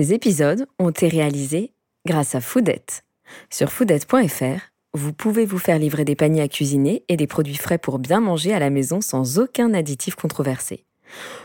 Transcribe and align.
Ces 0.00 0.14
épisodes 0.14 0.68
ont 0.78 0.90
été 0.90 1.08
réalisés 1.08 1.72
grâce 2.06 2.36
à 2.36 2.40
Foodette. 2.40 3.02
Sur 3.50 3.72
foodette.fr, 3.72 4.70
vous 4.94 5.12
pouvez 5.12 5.44
vous 5.44 5.58
faire 5.58 5.80
livrer 5.80 6.04
des 6.04 6.14
paniers 6.14 6.42
à 6.42 6.46
cuisiner 6.46 7.02
et 7.08 7.16
des 7.16 7.26
produits 7.26 7.56
frais 7.56 7.78
pour 7.78 7.98
bien 7.98 8.20
manger 8.20 8.54
à 8.54 8.60
la 8.60 8.70
maison 8.70 9.00
sans 9.00 9.40
aucun 9.40 9.74
additif 9.74 10.14
controversé. 10.14 10.84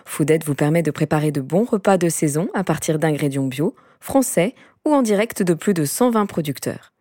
Foodette 0.05 0.45
vous 0.45 0.53
permet 0.53 0.83
de 0.83 0.91
préparer 0.91 1.31
de 1.31 1.41
bons 1.41 1.63
repas 1.63 1.97
de 1.97 2.09
saison 2.09 2.47
à 2.53 2.63
partir 2.63 2.99
d'ingrédients 2.99 3.47
bio, 3.47 3.73
français 3.99 4.53
ou 4.85 4.93
en 4.93 5.01
direct 5.01 5.41
de 5.41 5.55
plus 5.55 5.73
de 5.73 5.83
120 5.83 6.27
producteurs. 6.27 6.93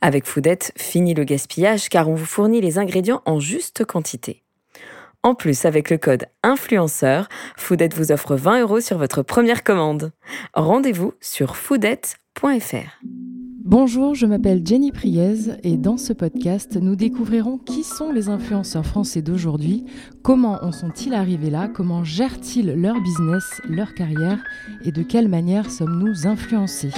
Avec 0.00 0.24
Foodette, 0.24 0.72
fini 0.78 1.12
le 1.12 1.24
gaspillage 1.24 1.90
car 1.90 2.08
on 2.08 2.14
vous 2.14 2.24
fournit 2.24 2.62
les 2.62 2.78
ingrédients 2.78 3.20
en 3.26 3.38
juste 3.38 3.84
quantité. 3.84 4.45
En 5.22 5.34
plus, 5.34 5.64
avec 5.64 5.90
le 5.90 5.98
code 5.98 6.26
influenceur, 6.42 7.28
Foodette 7.56 7.94
vous 7.94 8.12
offre 8.12 8.36
20 8.36 8.60
euros 8.62 8.80
sur 8.80 8.98
votre 8.98 9.22
première 9.22 9.64
commande. 9.64 10.12
Rendez-vous 10.54 11.14
sur 11.20 11.56
foodette.fr. 11.56 13.02
Bonjour, 13.68 14.14
je 14.14 14.26
m'appelle 14.26 14.64
Jenny 14.64 14.92
Priez 14.92 15.34
et 15.64 15.76
dans 15.76 15.96
ce 15.96 16.12
podcast, 16.12 16.76
nous 16.80 16.94
découvrirons 16.94 17.58
qui 17.58 17.82
sont 17.82 18.12
les 18.12 18.28
influenceurs 18.28 18.86
français 18.86 19.22
d'aujourd'hui, 19.22 19.84
comment 20.22 20.62
en 20.62 20.70
sont-ils 20.70 21.14
arrivés 21.14 21.50
là, 21.50 21.66
comment 21.66 22.04
gèrent-ils 22.04 22.80
leur 22.80 23.00
business, 23.00 23.60
leur 23.68 23.92
carrière 23.94 24.38
et 24.84 24.92
de 24.92 25.02
quelle 25.02 25.26
manière 25.26 25.68
sommes-nous 25.68 26.28
influencés. 26.28 26.92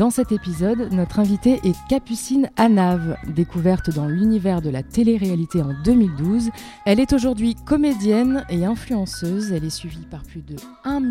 Dans 0.00 0.08
cet 0.08 0.32
épisode, 0.32 0.94
notre 0.94 1.18
invitée 1.18 1.60
est 1.62 1.76
Capucine 1.90 2.48
Anave, 2.56 3.18
découverte 3.26 3.90
dans 3.90 4.06
l'univers 4.06 4.62
de 4.62 4.70
la 4.70 4.82
télé-réalité 4.82 5.60
en 5.60 5.74
2012. 5.84 6.48
Elle 6.86 7.00
est 7.00 7.12
aujourd'hui 7.12 7.54
comédienne 7.66 8.46
et 8.48 8.64
influenceuse. 8.64 9.52
Elle 9.52 9.66
est 9.66 9.68
suivie 9.68 10.06
par 10.10 10.22
plus 10.22 10.40
de 10.40 10.56
1 10.84 11.02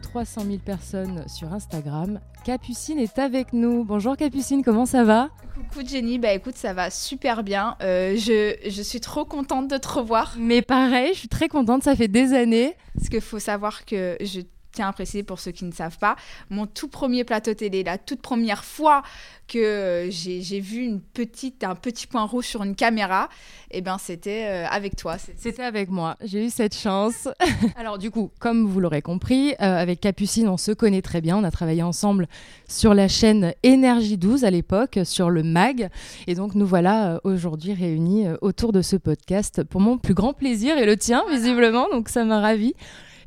300 0.00 0.44
000 0.46 0.56
personnes 0.64 1.28
sur 1.28 1.52
Instagram. 1.52 2.20
Capucine 2.42 2.98
est 2.98 3.18
avec 3.18 3.52
nous. 3.52 3.84
Bonjour 3.84 4.16
Capucine, 4.16 4.64
comment 4.64 4.86
ça 4.86 5.04
va? 5.04 5.28
Coucou 5.54 5.86
Jenny, 5.86 6.18
bah 6.18 6.32
écoute, 6.32 6.56
ça 6.56 6.72
va 6.72 6.88
super 6.88 7.42
bien. 7.42 7.76
Euh, 7.82 8.16
je, 8.16 8.54
je, 8.66 8.80
suis 8.80 9.00
trop 9.00 9.26
contente 9.26 9.68
de 9.68 9.76
te 9.76 9.88
revoir. 9.88 10.36
Mais 10.38 10.62
pareil, 10.62 11.10
je 11.12 11.18
suis 11.18 11.28
très 11.28 11.48
contente, 11.48 11.82
ça 11.82 11.94
fait 11.94 12.08
des 12.08 12.32
années. 12.32 12.74
Parce 12.94 13.10
qu'il 13.10 13.20
faut 13.20 13.40
savoir 13.40 13.84
que 13.84 14.16
je 14.22 14.40
tiens 14.78 14.88
à 14.90 14.92
préciser 14.92 15.24
pour 15.24 15.40
ceux 15.40 15.50
qui 15.50 15.64
ne 15.64 15.72
savent 15.72 15.98
pas, 15.98 16.14
mon 16.50 16.64
tout 16.64 16.86
premier 16.86 17.24
plateau 17.24 17.52
télé, 17.52 17.82
la 17.82 17.98
toute 17.98 18.22
première 18.22 18.64
fois 18.64 19.02
que 19.48 19.58
euh, 19.58 20.08
j'ai 20.08 20.60
vu 20.60 20.84
une 20.84 21.00
petite, 21.00 21.64
un 21.64 21.74
petit 21.74 22.06
point 22.06 22.24
rouge 22.24 22.44
sur 22.44 22.62
une 22.62 22.76
caméra, 22.76 23.28
et 23.72 23.78
eh 23.78 23.80
ben 23.80 23.98
c'était 23.98 24.46
euh, 24.46 24.66
avec 24.68 24.94
toi. 24.94 25.16
C'était 25.18 25.64
avec 25.64 25.90
moi. 25.90 26.16
J'ai 26.22 26.46
eu 26.46 26.50
cette 26.50 26.76
chance. 26.76 27.26
Alors 27.76 27.98
du 27.98 28.12
coup, 28.12 28.30
comme 28.38 28.68
vous 28.68 28.78
l'aurez 28.78 29.02
compris, 29.02 29.50
euh, 29.54 29.54
avec 29.58 30.00
Capucine, 30.00 30.48
on 30.48 30.56
se 30.56 30.70
connaît 30.70 31.02
très 31.02 31.20
bien. 31.20 31.36
On 31.36 31.42
a 31.42 31.50
travaillé 31.50 31.82
ensemble 31.82 32.28
sur 32.68 32.94
la 32.94 33.08
chaîne 33.08 33.54
Énergie 33.64 34.16
12 34.16 34.44
à 34.44 34.50
l'époque, 34.52 35.00
sur 35.02 35.28
le 35.28 35.42
MAG. 35.42 35.88
Et 36.28 36.36
donc 36.36 36.54
nous 36.54 36.66
voilà 36.66 37.20
aujourd'hui 37.24 37.72
réunis 37.74 38.26
autour 38.42 38.72
de 38.72 38.82
ce 38.82 38.94
podcast 38.94 39.64
pour 39.64 39.80
mon 39.80 39.98
plus 39.98 40.14
grand 40.14 40.34
plaisir 40.34 40.78
et 40.78 40.86
le 40.86 40.96
tien, 40.96 41.24
visiblement. 41.28 41.88
Donc 41.90 42.10
ça 42.10 42.22
m'a 42.22 42.40
ravi. 42.40 42.74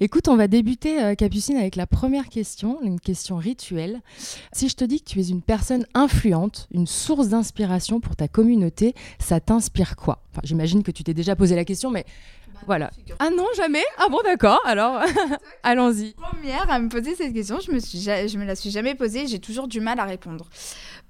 Écoute, 0.03 0.29
on 0.29 0.35
va 0.35 0.47
débuter, 0.47 0.99
euh, 0.99 1.13
Capucine, 1.13 1.57
avec 1.57 1.75
la 1.75 1.85
première 1.85 2.27
question, 2.27 2.81
une 2.81 2.99
question 2.99 3.37
rituelle. 3.37 4.01
Si 4.51 4.67
je 4.67 4.75
te 4.75 4.83
dis 4.83 4.99
que 4.99 5.07
tu 5.07 5.19
es 5.19 5.27
une 5.27 5.43
personne 5.43 5.85
influente, 5.93 6.67
une 6.71 6.87
source 6.87 7.27
d'inspiration 7.27 7.99
pour 7.99 8.15
ta 8.15 8.27
communauté, 8.27 8.95
ça 9.19 9.39
t'inspire 9.39 9.95
quoi? 9.95 10.23
J'imagine 10.43 10.81
que 10.81 10.89
tu 10.89 11.03
t'es 11.03 11.13
déjà 11.13 11.35
posé 11.35 11.55
la 11.55 11.65
question, 11.65 11.91
mais 11.91 12.05
voilà. 12.65 12.91
Ah 13.19 13.29
non, 13.29 13.45
jamais 13.55 13.83
Ah 13.97 14.07
bon, 14.09 14.19
d'accord. 14.23 14.59
Alors, 14.65 15.01
allons-y. 15.63 16.13
Première 16.13 16.69
à 16.69 16.79
me 16.79 16.89
poser 16.89 17.15
cette 17.15 17.33
question, 17.33 17.59
je 17.59 17.71
me, 17.71 18.37
me 18.37 18.45
la 18.45 18.55
suis 18.55 18.71
jamais 18.71 18.95
posée. 18.95 19.27
J'ai 19.27 19.39
toujours 19.39 19.67
du 19.67 19.79
mal 19.79 19.99
à 19.99 20.05
répondre 20.05 20.47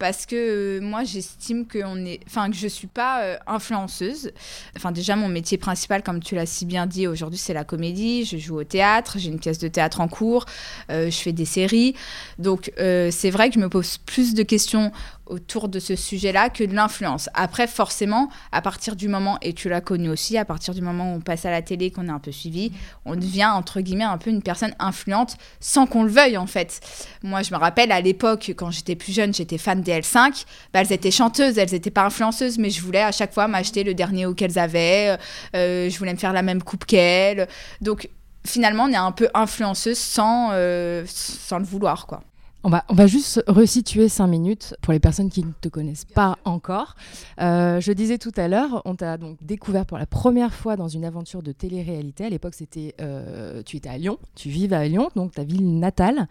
parce 0.01 0.25
que 0.25 0.35
euh, 0.35 0.81
moi, 0.81 1.03
j'estime 1.03 1.67
que 1.67 1.77
on 1.85 1.95
est, 2.05 2.21
enfin, 2.25 2.49
que 2.49 2.55
je 2.55 2.67
suis 2.67 2.87
pas 2.87 3.21
euh, 3.21 3.37
influenceuse. 3.45 4.31
Enfin, 4.75 4.91
déjà, 4.91 5.15
mon 5.15 5.27
métier 5.27 5.59
principal, 5.59 6.01
comme 6.01 6.21
tu 6.21 6.33
l'as 6.33 6.47
si 6.47 6.65
bien 6.65 6.87
dit 6.87 7.05
aujourd'hui, 7.05 7.37
c'est 7.37 7.53
la 7.53 7.63
comédie. 7.63 8.25
Je 8.25 8.37
joue 8.37 8.59
au 8.59 8.63
théâtre, 8.63 9.17
j'ai 9.19 9.29
une 9.29 9.39
pièce 9.39 9.59
de 9.59 9.67
théâtre 9.67 10.01
en 10.01 10.07
cours, 10.07 10.45
euh, 10.89 11.11
je 11.11 11.17
fais 11.17 11.33
des 11.33 11.45
séries. 11.45 11.95
Donc, 12.39 12.71
c'est 12.77 13.29
vrai 13.29 13.49
que 13.49 13.55
je 13.55 13.59
me 13.59 13.69
pose 13.69 13.99
plus 13.99 14.33
de 14.33 14.41
questions 14.41 14.91
autour 15.31 15.69
de 15.69 15.79
ce 15.79 15.95
sujet-là 15.95 16.49
que 16.49 16.63
de 16.63 16.75
l'influence. 16.75 17.29
Après, 17.33 17.65
forcément, 17.65 18.29
à 18.51 18.61
partir 18.61 18.95
du 18.95 19.07
moment, 19.07 19.37
et 19.41 19.53
tu 19.53 19.69
l'as 19.69 19.81
connu 19.81 20.09
aussi, 20.09 20.37
à 20.37 20.45
partir 20.45 20.73
du 20.73 20.81
moment 20.81 21.13
où 21.13 21.17
on 21.17 21.21
passe 21.21 21.45
à 21.45 21.51
la 21.51 21.61
télé, 21.61 21.89
qu'on 21.89 22.07
est 22.07 22.11
un 22.11 22.19
peu 22.19 22.31
suivi, 22.31 22.71
on 23.05 23.15
devient, 23.15 23.45
entre 23.45 23.81
guillemets, 23.81 24.03
un 24.03 24.17
peu 24.17 24.29
une 24.29 24.43
personne 24.43 24.75
influente 24.77 25.37
sans 25.59 25.87
qu'on 25.87 26.03
le 26.03 26.11
veuille, 26.11 26.37
en 26.37 26.47
fait. 26.47 26.81
Moi, 27.23 27.41
je 27.41 27.53
me 27.53 27.57
rappelle, 27.57 27.91
à 27.91 28.01
l'époque, 28.01 28.53
quand 28.55 28.71
j'étais 28.71 28.95
plus 28.95 29.13
jeune, 29.13 29.33
j'étais 29.33 29.57
fan 29.57 29.81
des 29.81 30.01
L5, 30.01 30.45
bah, 30.73 30.81
elles 30.81 30.91
étaient 30.91 31.11
chanteuses, 31.11 31.57
elles 31.57 31.71
n'étaient 31.71 31.91
pas 31.91 32.03
influenceuses, 32.03 32.57
mais 32.57 32.69
je 32.69 32.81
voulais 32.81 33.01
à 33.01 33.11
chaque 33.11 33.33
fois 33.33 33.47
m'acheter 33.47 33.83
le 33.83 33.93
dernier 33.93 34.25
haut 34.25 34.33
qu'elles 34.33 34.59
avaient, 34.59 35.17
euh, 35.55 35.89
je 35.89 35.97
voulais 35.97 36.13
me 36.13 36.19
faire 36.19 36.33
la 36.33 36.41
même 36.41 36.61
coupe 36.61 36.85
qu'elles. 36.85 37.47
Donc, 37.79 38.09
finalement, 38.45 38.83
on 38.83 38.91
est 38.91 38.95
un 38.95 39.11
peu 39.11 39.29
influenceuse 39.33 39.97
sans, 39.97 40.49
euh, 40.51 41.03
sans 41.07 41.57
le 41.57 41.65
vouloir, 41.65 42.05
quoi. 42.05 42.21
On 42.63 42.69
va, 42.69 42.85
on 42.89 42.93
va 42.93 43.07
juste 43.07 43.43
resituer 43.47 44.07
cinq 44.07 44.27
minutes 44.27 44.75
pour 44.81 44.93
les 44.93 44.99
personnes 44.99 45.31
qui 45.31 45.43
ne 45.43 45.51
te 45.51 45.67
connaissent 45.67 46.05
pas 46.05 46.37
encore. 46.45 46.95
Euh, 47.39 47.81
je 47.81 47.91
disais 47.91 48.19
tout 48.19 48.31
à 48.37 48.47
l'heure, 48.47 48.83
on 48.85 48.95
t'a 48.95 49.17
donc 49.17 49.37
découvert 49.41 49.87
pour 49.87 49.97
la 49.97 50.05
première 50.05 50.53
fois 50.53 50.75
dans 50.75 50.87
une 50.87 51.03
aventure 51.03 51.41
de 51.41 51.51
télé-réalité. 51.53 52.25
À 52.25 52.29
l'époque, 52.29 52.53
c'était, 52.53 52.93
euh, 53.01 53.63
tu 53.63 53.77
étais 53.77 53.89
à 53.89 53.97
Lyon, 53.97 54.19
tu 54.35 54.49
vivais 54.49 54.75
à 54.75 54.87
Lyon, 54.87 55.09
donc 55.15 55.33
ta 55.33 55.43
ville 55.43 55.79
natale. 55.79 56.27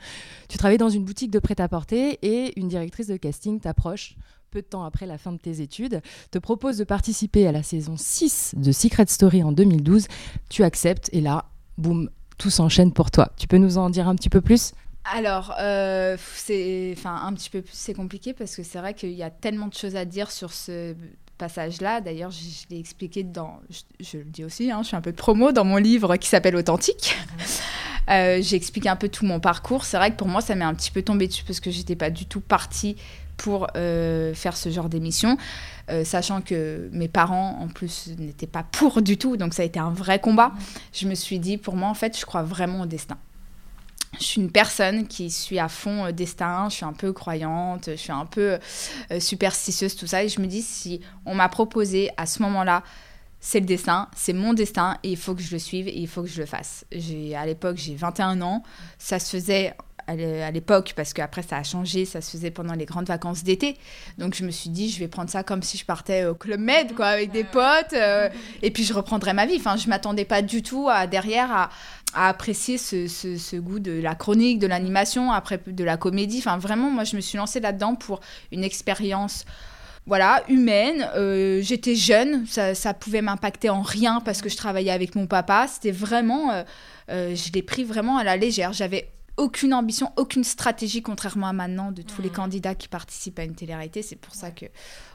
Tu 0.49 0.57
travaillais 0.57 0.79
dans 0.79 0.89
une 0.89 1.05
boutique 1.05 1.33
de 1.33 1.41
prêt-à-porter 1.41 2.21
et 2.23 2.59
une 2.61 2.69
directrice 2.69 3.09
de 3.09 3.17
casting 3.17 3.59
t'approche 3.59 4.17
peu 4.53 4.63
de 4.63 4.67
temps 4.67 4.85
après 4.85 5.07
la 5.07 5.17
fin 5.17 5.31
de 5.33 5.39
tes 5.39 5.61
études, 5.61 6.01
te 6.33 6.39
propose 6.39 6.77
de 6.77 6.85
participer 6.85 7.47
à 7.47 7.53
la 7.53 7.63
saison 7.63 7.95
6 7.97 8.55
de 8.57 8.73
Secret 8.73 9.07
Story 9.07 9.45
en 9.45 9.53
2012. 9.53 10.07
Tu 10.49 10.65
acceptes 10.65 11.09
et 11.13 11.21
là, 11.21 11.47
boum, 11.79 12.11
tout 12.37 12.51
s'enchaîne 12.51 12.93
pour 12.93 13.13
toi. 13.13 13.31
Tu 13.37 13.47
peux 13.47 13.59
nous 13.59 13.79
en 13.79 13.91
dire 13.91 14.09
un 14.09 14.17
petit 14.17 14.29
peu 14.29 14.41
plus? 14.41 14.73
Alors, 15.05 15.55
euh, 15.59 16.17
c'est, 16.35 16.95
enfin, 16.97 17.23
un 17.25 17.33
petit 17.33 17.51
peu 17.51 17.63
plus, 17.63 17.75
c'est 17.75 17.95
compliqué 17.95 18.35
parce 18.35 18.55
que 18.55 18.63
c'est 18.63 18.79
vrai 18.79 18.95
qu'il 18.95 19.13
y 19.13 19.23
a 19.23 19.31
tellement 19.31 19.67
de 19.67 19.75
choses 19.75 19.97
à 19.97 20.05
dire 20.05 20.31
sur 20.31 20.53
ce 20.53 20.95
passage-là. 21.39 22.01
D'ailleurs, 22.01 22.31
je, 22.31 22.39
l'ai 22.71 22.79
expliqué 22.79 23.23
dans, 23.23 23.61
je, 23.99 24.19
le 24.19 24.25
dis 24.25 24.45
aussi, 24.45 24.71
hein, 24.71 24.83
je 24.83 24.91
fais 24.91 24.97
un 24.97 25.01
peu 25.01 25.13
de 25.13 25.17
promo 25.17 25.53
dans 25.53 25.65
mon 25.65 25.79
livre 25.79 26.17
qui 26.17 26.29
s'appelle 26.29 26.57
Authentique. 26.57 27.17
Euh, 28.09 28.41
j'explique 28.43 28.87
un 28.87 28.97
peu 28.97 29.09
tout 29.09 29.25
mon 29.25 29.39
parcours. 29.39 29.85
C'est 29.85 29.97
vrai 29.97 30.11
que 30.11 30.17
pour 30.17 30.27
moi, 30.27 30.41
ça 30.41 30.57
m'est 30.57 30.65
un 30.65 30.75
petit 30.75 30.91
peu 30.91 31.01
tombé 31.01 31.29
dessus 31.29 31.45
parce 31.45 31.61
que 31.61 31.71
j'étais 31.71 31.95
pas 31.95 32.11
du 32.11 32.27
tout 32.27 32.41
partie 32.41 32.97
pour 33.37 33.69
euh, 33.77 34.35
faire 34.35 34.57
ce 34.57 34.69
genre 34.69 34.89
d'émission, 34.89 35.37
euh, 35.91 36.03
sachant 36.03 36.41
que 36.41 36.89
mes 36.93 37.07
parents, 37.07 37.59
en 37.61 37.69
plus, 37.69 38.09
n'étaient 38.19 38.49
pas 38.49 38.65
pour 38.65 39.01
du 39.01 39.17
tout, 39.17 39.37
donc 39.37 39.55
ça 39.55 39.63
a 39.63 39.65
été 39.65 39.79
un 39.79 39.91
vrai 39.91 40.19
combat. 40.19 40.53
Je 40.93 41.07
me 41.07 41.15
suis 41.15 41.39
dit, 41.39 41.57
pour 41.57 41.77
moi, 41.77 41.89
en 41.89 41.95
fait, 41.95 42.19
je 42.19 42.27
crois 42.27 42.43
vraiment 42.43 42.81
au 42.81 42.87
destin 42.87 43.17
je 44.19 44.25
suis 44.25 44.41
une 44.41 44.51
personne 44.51 45.07
qui 45.07 45.31
suis 45.31 45.59
à 45.59 45.69
fond 45.69 46.07
euh, 46.07 46.13
destin, 46.13 46.69
je 46.69 46.77
suis 46.77 46.85
un 46.85 46.93
peu 46.93 47.13
croyante, 47.13 47.91
je 47.91 47.97
suis 47.97 48.13
un 48.13 48.27
peu 48.27 48.59
euh, 49.11 49.21
superstitieuse, 49.21 49.97
tout 49.97 50.07
ça. 50.07 50.25
Et 50.25 50.29
je 50.29 50.41
me 50.41 50.47
dis, 50.47 50.63
si 50.63 51.01
on 51.27 51.35
m'a 51.35 51.49
proposé 51.49 52.11
à 52.17 52.27
ce 52.27 52.43
moment-là, 52.43 52.83
c'est 53.43 53.61
le 53.61 53.67
destin, 53.67 54.09
c'est 54.15 54.35
mon 54.35 54.53
destin 54.53 54.99
et 55.03 55.13
il 55.13 55.17
faut 55.17 55.35
que 55.35 55.41
je 55.41 55.53
le 55.53 55.59
suive 55.59 55.89
et 55.89 55.97
il 55.97 56.09
faut 56.09 56.23
que 56.23 56.29
je 56.29 56.41
le 56.41 56.47
fasse. 56.47 56.85
À 57.35 57.47
l'époque, 57.47 57.79
j'ai 57.79 57.95
21 57.95 58.43
ans, 58.43 58.63
ça 58.99 59.19
se 59.19 59.31
faisait 59.31 59.75
à 60.11 60.51
l'époque, 60.51 60.93
parce 60.97 61.13
qu'après 61.13 61.43
ça 61.43 61.57
a 61.57 61.63
changé, 61.63 62.05
ça 62.05 62.21
se 62.21 62.31
faisait 62.31 62.51
pendant 62.51 62.75
les 62.75 62.85
grandes 62.85 63.07
vacances 63.07 63.45
d'été. 63.45 63.77
Donc 64.19 64.35
je 64.35 64.45
me 64.45 64.51
suis 64.51 64.71
dit, 64.71 64.91
je 64.91 64.99
vais 64.99 65.09
prendre 65.09 65.31
ça 65.31 65.43
comme 65.43 65.63
si 65.63 65.77
je 65.77 65.85
partais 65.85 66.25
au 66.25 66.35
Club 66.35 66.61
Med, 66.61 66.95
quoi, 66.95 67.07
avec 67.07 67.31
des 67.31 67.45
potes, 67.45 67.93
euh, 67.93 68.29
et 68.63 68.71
puis 68.71 68.85
je 68.85 68.93
reprendrai 68.93 69.33
ma 69.33 69.47
vie. 69.47 69.57
Enfin, 69.57 69.77
je 69.77 69.89
m'attendais 69.89 70.25
pas 70.25 70.43
du 70.43 70.63
tout 70.63 70.89
à, 70.89 71.07
derrière 71.07 71.53
à, 71.53 71.71
à 72.15 72.29
apprécier 72.29 72.79
ce, 72.79 73.07
ce, 73.07 73.57
goût 73.57 73.79
de 73.79 73.93
la 73.93 74.15
chronique, 74.15 74.59
de 74.59 74.67
l'animation, 74.67 75.33
après 75.33 75.61
de 75.67 75.85
la 75.85 75.97
comédie. 75.97 76.39
Enfin, 76.39 76.59
vraiment, 76.59 76.91
moi, 76.91 77.05
je 77.05 77.17
me 77.17 77.21
suis 77.21 77.39
lancée 77.39 77.61
là-dedans 77.61 77.95
pour 77.95 78.21
une 78.53 78.65
expérience 78.65 79.45
voilà, 80.07 80.43
humaine. 80.49 81.09
Euh, 81.15 81.61
j'étais 81.63 81.95
jeune, 81.95 82.47
ça, 82.47 82.75
ça 82.75 82.95
pouvait 82.95 83.23
m'impacter 83.23 83.69
en 83.71 83.83
rien 83.83 84.21
parce 84.21 84.43
que 84.43 84.49
je 84.49 84.57
travaillais 84.57 84.91
avec 84.91 85.15
mon 85.15 85.27
papa. 85.27 85.67
C'était 85.69 85.93
vraiment, 85.93 86.51
euh, 86.51 86.63
euh, 87.11 87.37
je 87.37 87.53
l'ai 87.53 87.63
pris 87.63 87.85
vraiment 87.85 88.17
à 88.17 88.25
la 88.25 88.37
légère. 88.37 88.73
J'avais 88.73 89.11
aucune 89.37 89.73
ambition, 89.73 90.13
aucune 90.17 90.45
stratégie, 90.45 91.03
contrairement 91.03 91.47
à 91.47 91.53
maintenant 91.53 91.93
de 91.93 92.03
tous 92.03 92.23
les 92.23 92.29
mmh. 92.29 92.33
candidats 92.33 92.75
qui 92.75 92.89
participent 92.89 93.39
à 93.39 93.45
une 93.45 93.55
télé-réalité. 93.55 94.03
C'est 94.03 94.17
pour 94.17 94.35
ça 94.35 94.51
que 94.51 94.67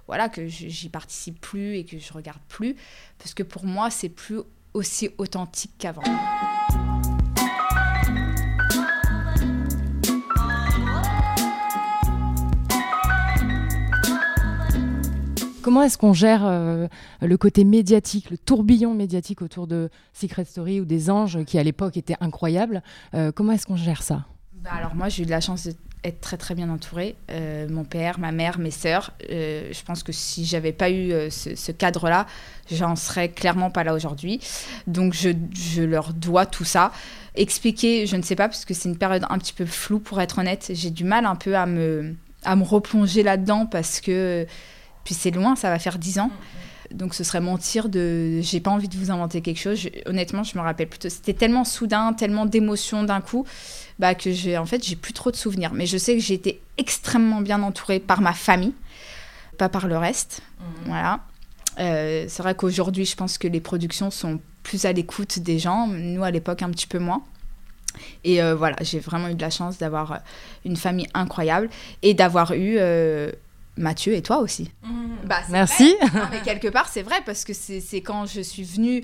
voilà 0.07 0.30
que 0.30 0.47
j'y 0.47 0.89
participe 0.89 1.42
plus 1.42 1.75
et 1.75 1.83
que 1.83 2.00
je 2.00 2.13
regarde 2.13 2.42
plus, 2.47 2.75
parce 3.18 3.33
que 3.33 3.44
pour 3.44 3.65
moi, 3.65 3.89
c'est 3.89 4.09
plus 4.09 4.42
aussi 4.75 5.10
authentique 5.18 5.72
qu'avant. 5.80 6.04
Comment 15.63 15.81
est-ce 15.81 15.98
qu'on 15.98 16.13
gère 16.13 16.44
le 17.22 17.38
côté 17.38 17.63
médiatique, 17.63 18.30
le 18.30 18.38
tourbillon 18.38 18.94
médiatique 18.94 19.42
autour 19.42 19.66
de 19.66 19.89
Secret 20.13 20.45
Story 20.45 20.80
ou 20.80 20.86
des 20.86 21.10
anges 21.10 21.44
qui 21.45 21.57
à 21.57 21.63
l'époque 21.63 21.98
étaient 21.98 22.18
incroyables 22.19 22.83
Comment 23.33 23.54
est-ce 23.54 23.66
qu'on 23.66 23.75
gère 23.75 24.04
ça? 24.04 24.25
Bah, 24.54 24.69
alors 24.74 24.94
moi 24.94 25.10
j'ai 25.10 25.24
eu 25.24 25.25
de 25.25 25.31
la 25.31 25.42
chance 25.42 25.68
d'être 26.06 26.22
très 26.22 26.38
très 26.38 26.56
bien 26.56 26.69
entourée. 26.69 27.16
mon 27.69 27.84
père, 27.84 28.19
ma 28.19 28.31
mère, 28.31 28.60
mes 28.60 28.72
sœurs. 28.72 29.13
je 29.30 29.84
pense 29.84 30.04
que 30.04 30.12
si 30.12 30.46
j'avais 30.46 30.74
pas 30.74 30.90
eu 30.90 31.12
ce, 31.30 31.56
ce 31.56 31.72
cadre-là, 31.72 32.28
j'en 32.72 32.96
serais 32.96 33.30
clairement 33.30 33.69
pas 33.69 33.84
là 33.84 33.94
aujourd'hui. 33.94 34.40
Donc 34.88 35.13
je, 35.13 35.30
je, 35.54 35.81
leur 35.81 36.13
dois 36.13 36.46
tout 36.46 36.63
ça. 36.63 36.92
Expliquer, 37.36 38.07
je 38.07 38.16
ne 38.16 38.22
sais 38.22 38.36
pas, 38.36 38.48
parce 38.48 38.66
que 38.66 38.74
c'est 38.74 38.90
une 38.90 38.98
période 38.98 39.25
un 39.30 39.38
petit 39.38 39.54
peu 39.54 39.66
floue 39.66 40.00
pour 40.00 40.22
être 40.22 40.40
honnête. 40.40 40.72
J'ai 40.74 40.90
du 40.90 41.04
mal 41.04 41.25
un 41.25 41.36
peu 41.36 41.56
à 41.56 41.66
me, 41.66 42.16
à 42.44 42.56
me 42.56 42.63
replonger 42.63 43.24
là-dedans 43.24 43.66
parce 43.66 44.00
que. 44.02 44.46
Puis 45.04 45.13
c'est 45.13 45.31
loin, 45.31 45.56
ça 45.56 45.69
va 45.69 45.78
faire 45.78 46.00
dix 46.00 46.18
ans. 46.18 46.31
Donc 46.92 47.13
ce 47.13 47.24
serait 47.24 47.42
mentir 47.42 47.90
de. 47.90 48.40
J'ai 48.42 48.60
pas 48.60 48.72
envie 48.72 48.88
de 48.88 48.98
vous 48.98 49.12
inventer 49.12 49.42
quelque 49.42 49.60
chose. 49.60 49.88
honnêtement, 50.06 50.44
je 50.44 50.57
me 50.57 50.63
rappelle 50.63 50.88
plutôt. 50.88 51.10
C'était 51.10 51.34
tellement 51.34 51.63
soudain, 51.63 52.13
tellement 52.13 52.46
d'émotions 52.46 53.04
d'un 53.04 53.22
coup, 53.22 53.46
bah, 54.00 54.15
que 54.15 54.31
j'ai 54.31 54.57
en 54.57 54.65
fait, 54.65 54.83
j'ai 54.83 54.95
plus 54.95 55.13
trop 55.13 55.31
de 55.31 55.36
souvenirs. 55.36 55.71
Mais 55.74 55.86
je 55.86 55.97
sais 55.97 56.15
que 56.15 56.21
j'ai 56.21 56.33
été 56.33 56.62
extrêmement 56.77 57.42
bien 57.42 57.62
entourée 57.63 58.00
par 58.00 58.21
ma 58.21 58.33
famille, 58.33 58.74
pas 59.57 59.69
par 59.69 59.88
le 59.88 59.97
reste. 59.97 60.42
Mmh. 60.59 60.63
Voilà. 60.88 61.19
Euh, 61.80 62.25
c'est 62.27 62.44
vrai 62.44 62.56
qu'aujourd'hui, 62.56 63.06
je 63.06 63.15
pense 63.15 63.38
que 63.38 63.47
les 63.47 63.59
productions 63.59 64.12
sont 64.12 64.39
plus 64.63 64.86
à 64.86 64.94
l'écoute 64.94 65.39
des 65.39 65.59
gens. 65.59 65.88
Nous, 65.88 66.24
à 66.24 66.31
l'époque, 66.31 66.62
un 66.62 66.69
petit 66.69 66.88
peu 66.88 67.00
moins. 67.00 67.24
Et 68.24 68.42
euh, 68.42 68.56
voilà, 68.56 68.75
j'ai 68.81 69.00
vraiment 69.00 69.30
eu 69.30 69.36
de 69.36 69.42
la 69.42 69.50
chance 69.50 69.77
d'avoir 69.77 70.12
euh, 70.12 70.18
une 70.65 70.75
famille 70.77 71.07
incroyable 71.13 71.69
et 72.01 72.13
d'avoir 72.13 72.53
eu 72.53 72.75
euh, 72.77 73.31
Mathieu 73.77 74.13
et 74.13 74.21
toi 74.21 74.39
aussi. 74.39 74.71
Mmh. 74.83 75.06
Bah, 75.25 75.42
Merci. 75.50 75.95
mais 76.31 76.42
quelque 76.42 76.68
part, 76.68 76.88
c'est 76.88 77.03
vrai 77.03 77.18
parce 77.25 77.44
que 77.44 77.53
c'est 77.53 78.01
quand 78.01 78.25
je 78.25 78.42
suis 78.42 78.63
venue 78.63 79.03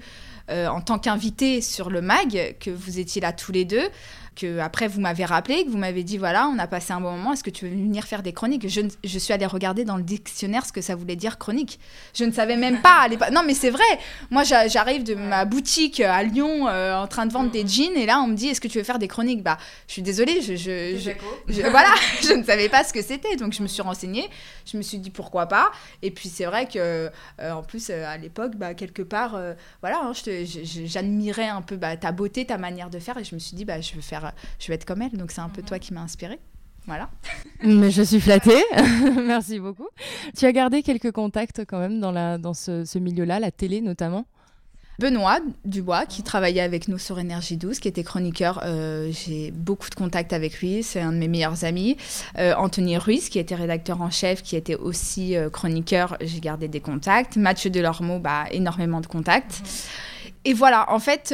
en 0.50 0.82
tant 0.82 1.00
qu'invitée 1.00 1.62
sur 1.62 1.90
le 1.90 2.02
MAG 2.02 2.58
que 2.60 2.72
vous 2.72 3.00
étiez 3.00 3.22
là 3.22 3.32
tous 3.32 3.54
les 3.54 3.64
deux 3.64 3.88
que 4.36 4.60
après 4.60 4.88
vous 4.88 5.02
m'avez 5.02 5.26
rappelé, 5.26 5.66
que 5.66 5.70
vous 5.70 5.78
m'avez 5.78 6.04
dit 6.04 6.18
voilà, 6.18 6.48
on 6.48 6.58
a 6.58 6.68
passé 6.68 6.94
un 6.94 7.02
bon 7.02 7.12
moment, 7.12 7.34
est-ce 7.34 7.44
que 7.44 7.50
tu 7.50 7.66
veux 7.66 7.72
venir 7.72 8.06
faire 8.06 8.24
des 8.24 8.34
chroniques? 8.34 8.68
Je, 8.68 8.82
je, 9.04 9.20
suis 9.20 9.34
allée 9.34 9.46
regarder 9.46 9.84
dans 9.84 9.98
le 9.98 10.04
dictionnaire 10.04 10.66
ce 10.66 10.72
que 10.72 10.82
ça 10.82 10.96
voulait 10.96 11.16
dire 11.16 11.38
chronique. 11.38 11.80
Je 12.14 12.24
ne 12.24 12.32
savais 12.32 12.56
même 12.56 12.82
pas. 12.82 13.08
non, 13.32 13.44
mais 13.46 13.54
c'est 13.54 13.70
vrai. 13.70 13.84
Moi, 14.30 14.44
j'arrive 14.44 15.04
de 15.04 15.16
ma 15.16 15.46
boutique 15.46 16.00
à 16.00 16.24
Lyon 16.24 16.68
euh, 16.68 16.96
en 16.96 17.08
train 17.08 17.26
de 17.26 17.34
vendre 17.34 17.52
des 17.52 17.68
jeans 17.68 17.96
et 17.96 18.06
là, 18.06 18.22
on 18.22 18.28
me 18.28 18.36
dit 18.36 18.48
est-ce 18.48 18.62
que 18.62 18.68
tu 18.68 18.78
veux 18.78 18.84
faire 18.84 19.00
des 19.00 19.08
chroniques? 19.08 19.44
Bah, 19.44 19.58
je 19.88 19.94
suis 19.94 20.02
désolée, 20.02 20.42
je, 20.42 20.56
je, 20.56 21.62
voilà, 21.70 21.94
je 22.22 22.34
ne 22.34 22.44
savais 22.44 22.70
pas 22.70 22.84
ce 22.84 22.94
que 22.94 23.02
c'était. 23.02 23.36
Donc, 23.36 23.54
je 23.54 23.62
me 23.62 23.68
suis 23.68 23.82
renseignée. 23.82 24.30
Je 24.66 24.78
me 24.78 24.82
suis 24.82 24.98
dit 24.98 25.10
pourquoi 25.10 25.48
pas? 25.48 25.72
Et 26.02 26.12
puis, 26.12 26.30
c'est 26.30 26.46
vrai 26.46 26.68
que 26.68 27.12
euh, 27.40 27.52
en 27.52 27.64
plus, 27.64 27.90
euh, 27.90 28.06
à 28.06 28.18
l'époque, 28.18 28.56
bah, 28.56 28.74
quelque 28.74 29.02
part, 29.02 29.38
voilà, 29.82 30.02
hein, 30.04 30.14
j'admirais 30.86 31.48
un 31.48 31.62
peu 31.62 31.76
bah, 31.76 31.98
ta 31.98 32.12
beauté, 32.12 32.46
ta 32.46 32.58
manière 32.58 32.90
de 32.90 33.00
faire 33.00 33.18
et 33.18 33.24
je 33.24 33.36
me 33.36 33.40
suis 33.40 33.56
dit 33.56 33.66
bah, 33.66 33.82
je 33.82 33.94
veux 33.96 34.02
faire 34.02 34.21
je 34.60 34.68
vais 34.68 34.76
être 34.76 34.86
comme 34.86 35.02
elle. 35.02 35.18
Donc 35.18 35.32
c'est 35.32 35.42
un 35.42 35.50
peu 35.50 35.62
toi 35.62 35.80
qui 35.80 35.94
m'as 35.94 36.02
inspirée. 36.02 36.40
Voilà. 36.88 37.10
Mais 37.64 37.92
je 37.92 38.02
suis 38.02 38.20
flattée. 38.20 38.64
Merci 39.26 39.60
beaucoup. 39.60 39.88
Tu 40.38 40.46
as 40.46 40.52
gardé 40.52 40.82
quelques 40.82 41.12
contacts 41.12 41.64
quand 41.66 41.80
même 41.80 42.00
dans, 42.00 42.12
la, 42.12 42.38
dans 42.38 42.54
ce, 42.54 42.98
milieu-là, 42.98 43.40
la 43.40 43.52
télé 43.52 43.82
notamment? 43.82 44.26
Benoît 45.00 45.40
Dubois, 45.66 46.06
qui 46.06 46.22
travaillait 46.22 46.62
avec 46.62 46.88
nous 46.88 47.00
sur 47.00 47.18
Énergie 47.18 47.58
12, 47.58 47.80
qui 47.80 47.88
était 47.88 48.04
chroniqueur. 48.04 48.62
Euh, 48.64 49.12
j'ai 49.12 49.50
beaucoup 49.50 49.90
de 49.90 49.96
contacts 49.96 50.32
avec 50.32 50.60
lui, 50.60 50.84
c'est 50.84 51.00
un 51.00 51.12
de 51.12 51.18
mes 51.18 51.28
meilleurs 51.28 51.64
amis. 51.64 51.98
Euh, 52.38 52.54
Anthony 52.56 52.98
Ruiz, 52.98 53.30
qui 53.30 53.40
était 53.40 53.56
rédacteur 53.56 54.02
en 54.02 54.12
chef, 54.12 54.44
qui 54.44 54.56
était 54.56 54.76
aussi 54.76 55.36
euh, 55.36 55.50
chroniqueur, 55.50 56.18
j'ai 56.22 56.40
gardé 56.40 56.68
des 56.68 56.82
contacts. 56.82 57.36
Mathieu 57.36 57.72
Delormeau, 57.72 58.20
bah, 58.20 58.46
énormément 58.52 59.02
de 59.02 59.08
contacts. 59.08 59.64
Et 60.46 60.54
voilà, 60.54 60.92
en 60.92 61.00
fait, 61.00 61.34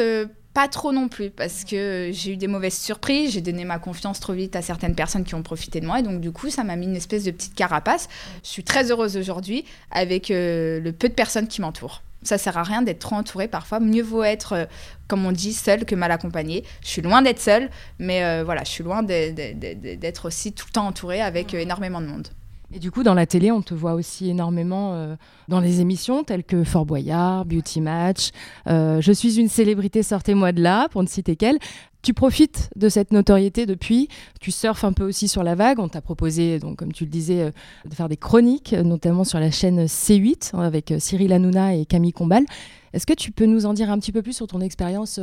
pas 0.58 0.68
trop 0.68 0.92
non 0.92 1.08
plus, 1.08 1.30
parce 1.30 1.66
que 1.66 2.10
j'ai 2.12 2.32
eu 2.32 2.36
des 2.36 2.48
mauvaises 2.48 2.80
surprises, 2.80 3.34
j'ai 3.34 3.42
donné 3.42 3.64
ma 3.64 3.78
confiance 3.78 4.20
trop 4.20 4.34
vite 4.34 4.56
à 4.56 4.64
certaines 4.64 4.96
personnes 4.96 5.24
qui 5.24 5.36
ont 5.36 5.44
profité 5.44 5.80
de 5.82 5.86
moi, 5.86 6.00
et 6.00 6.02
donc 6.02 6.20
du 6.20 6.32
coup, 6.32 6.50
ça 6.50 6.64
m'a 6.64 6.76
mis 6.76 6.88
une 6.88 6.96
espèce 6.96 7.26
de 7.26 7.30
petite 7.30 7.54
carapace. 7.54 8.10
Je 8.44 8.50
suis 8.50 8.64
très 8.64 8.90
heureuse 8.90 9.18
aujourd'hui 9.18 9.66
avec 9.92 10.32
euh, 10.32 10.80
le 10.80 10.92
peu 10.94 11.10
de 11.10 11.14
personnes 11.14 11.48
qui 11.48 11.62
m'entourent. 11.62 12.02
Ça 12.24 12.40
sert 12.40 12.58
à 12.58 12.64
rien 12.64 12.82
d'être 12.82 12.98
trop 12.98 13.18
entouré 13.18 13.48
parfois. 13.48 13.80
Mieux 13.80 14.02
vaut 14.02 14.24
être, 14.24 14.54
euh, 14.54 14.66
comme 15.08 15.28
on 15.28 15.32
dit, 15.32 15.54
seul 15.54 15.86
que 15.86 15.94
mal 15.94 16.12
accompagné. 16.12 16.64
Je 16.82 16.88
suis 16.88 17.04
loin 17.04 17.22
d'être 17.22 17.40
seule, 17.40 17.70
mais 18.00 18.24
euh, 18.24 18.44
voilà, 18.44 18.64
je 18.64 18.72
suis 18.72 18.84
loin 18.84 19.04
d'être 19.04 20.26
aussi 20.26 20.54
tout 20.54 20.66
le 20.70 20.74
temps 20.74 20.88
entourée 20.88 21.22
avec 21.22 21.54
énormément 21.54 22.02
de 22.02 22.08
monde. 22.08 22.30
Et 22.74 22.80
du 22.80 22.92
coup, 22.92 23.04
dans 23.04 23.14
la 23.14 23.26
télé, 23.26 23.50
on 23.50 23.62
te 23.62 23.74
voit 23.74 23.94
aussi 23.94 24.30
énormément 24.30 24.94
euh, 24.94 25.16
dans 25.48 25.62
les 25.62 25.80
émissions 25.80 26.26
telles 26.26 26.44
que 26.44 26.66
Fort 26.66 26.86
Boyard, 26.86 27.46
Beauty 27.46 27.80
Match, 27.80 28.32
euh, 28.68 29.00
Je 29.00 29.12
suis 29.14 29.40
une 29.40 29.48
célébrité, 29.48 30.04
sortez-moi 30.04 30.52
de 30.52 30.62
là, 30.62 30.90
pour 30.90 31.02
ne 31.02 31.08
citer 31.08 31.38
qu'elle. 31.38 31.60
Tu 32.02 32.14
profites 32.14 32.70
de 32.76 32.90
cette 32.90 33.14
notoriété 33.14 33.66
depuis, 33.66 34.10
tu 34.42 34.52
surfes 34.52 34.84
un 34.84 34.92
peu 34.92 35.06
aussi 35.06 35.30
sur 35.30 35.44
la 35.44 35.56
vague. 35.56 35.80
On 35.80 35.88
t'a 35.88 36.02
proposé, 36.02 36.60
donc, 36.60 36.76
comme 36.76 36.92
tu 36.92 37.06
le 37.06 37.10
disais, 37.10 37.42
euh, 37.42 37.52
de 37.86 37.96
faire 37.96 38.10
des 38.10 38.18
chroniques, 38.18 38.74
notamment 38.74 39.24
sur 39.24 39.40
la 39.40 39.50
chaîne 39.50 39.86
C8 39.86 40.54
avec 40.58 40.94
Cyril 41.00 41.32
Hanouna 41.32 41.74
et 41.74 41.86
Camille 41.86 42.14
Combal. 42.14 42.44
Est-ce 42.92 43.08
que 43.08 43.14
tu 43.14 43.32
peux 43.32 43.46
nous 43.46 43.66
en 43.66 43.74
dire 43.74 43.90
un 43.90 43.98
petit 43.98 44.12
peu 44.12 44.22
plus 44.22 44.34
sur 44.34 44.48
ton 44.48 44.60
expérience 44.60 45.20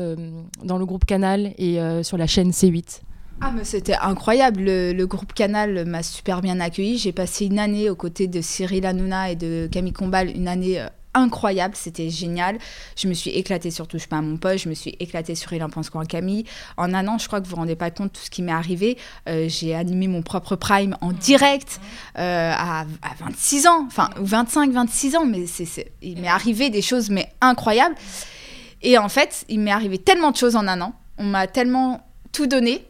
dans 0.62 0.79
le 0.79 0.87
groupe 0.87 1.05
Canal 1.05 1.55
et 1.58 1.79
sur 2.02 2.19
la 2.19 2.26
chaîne 2.26 2.50
C8 2.50 3.00
ah, 3.40 3.50
mais 3.54 3.64
c'était 3.64 3.96
incroyable. 3.96 4.62
Le, 4.62 5.04
groupe 5.04 5.32
Canal 5.34 5.84
m'a 5.86 6.02
super 6.02 6.40
bien 6.40 6.60
accueilli. 6.60 6.98
J'ai 6.98 7.12
passé 7.12 7.46
une 7.46 7.58
année 7.58 7.90
aux 7.90 7.96
côtés 7.96 8.26
de 8.26 8.40
Cyril 8.40 8.86
Hanouna 8.86 9.31
et 9.31 9.36
de 9.36 9.69
Camille 9.70 9.92
Combal, 9.92 10.31
une 10.34 10.48
année 10.48 10.81
euh, 10.81 10.86
incroyable, 11.14 11.75
c'était 11.76 12.10
génial. 12.10 12.58
Je 12.96 13.08
me 13.08 13.14
suis 13.14 13.31
éclatée 13.31 13.70
sur 13.70 13.86
Touche 13.86 14.06
pas 14.06 14.19
à 14.19 14.22
mon 14.22 14.36
poste, 14.36 14.64
je 14.64 14.69
me 14.69 14.75
suis 14.75 14.94
éclatée 15.00 15.34
sur 15.34 15.52
Il 15.52 15.62
en 15.62 15.70
pense 15.70 15.90
quoi 15.90 16.04
Camille. 16.04 16.44
En 16.76 16.92
un 16.92 17.06
an, 17.08 17.19
je 17.19 17.26
crois 17.26 17.40
que 17.40 17.44
vous 17.44 17.50
vous 17.50 17.56
rendez 17.56 17.76
pas 17.76 17.90
compte 17.90 18.08
de 18.08 18.19
tout 18.19 18.25
ce 18.25 18.31
qui 18.31 18.42
m'est 18.42 18.52
arrivé. 18.52 18.98
Euh, 19.28 19.46
j'ai 19.48 19.75
animé 19.75 20.08
mon 20.08 20.22
propre 20.22 20.56
prime 20.56 20.96
en 21.00 21.12
direct 21.12 21.81
euh, 22.19 22.52
à, 22.54 22.84
26 23.20 23.66
ans, 23.66 23.84
enfin 23.86 24.10
25, 24.16 24.72
26 24.72 25.16
ans, 25.16 25.26
mais 25.26 25.46
c'est, 25.46 25.92
il 26.02 26.20
m'est 26.20 26.28
arrivé 26.28 26.70
des 26.70 26.82
choses 26.82 27.10
mais 27.10 27.28
incroyables. 27.40 27.94
Et 28.82 28.98
en 28.98 29.08
fait, 29.08 29.44
il 29.48 29.60
m'est 29.60 29.70
arrivé 29.70 29.98
tellement 29.98 30.31
de 30.31 30.36
choses 30.36 30.56
en 30.56 30.66
un 30.66 30.81
an. 30.81 30.94
On 31.16 31.25
m'a 31.25 31.46
tellement 31.46 32.06
tout 32.32 32.46
donné 32.46 32.84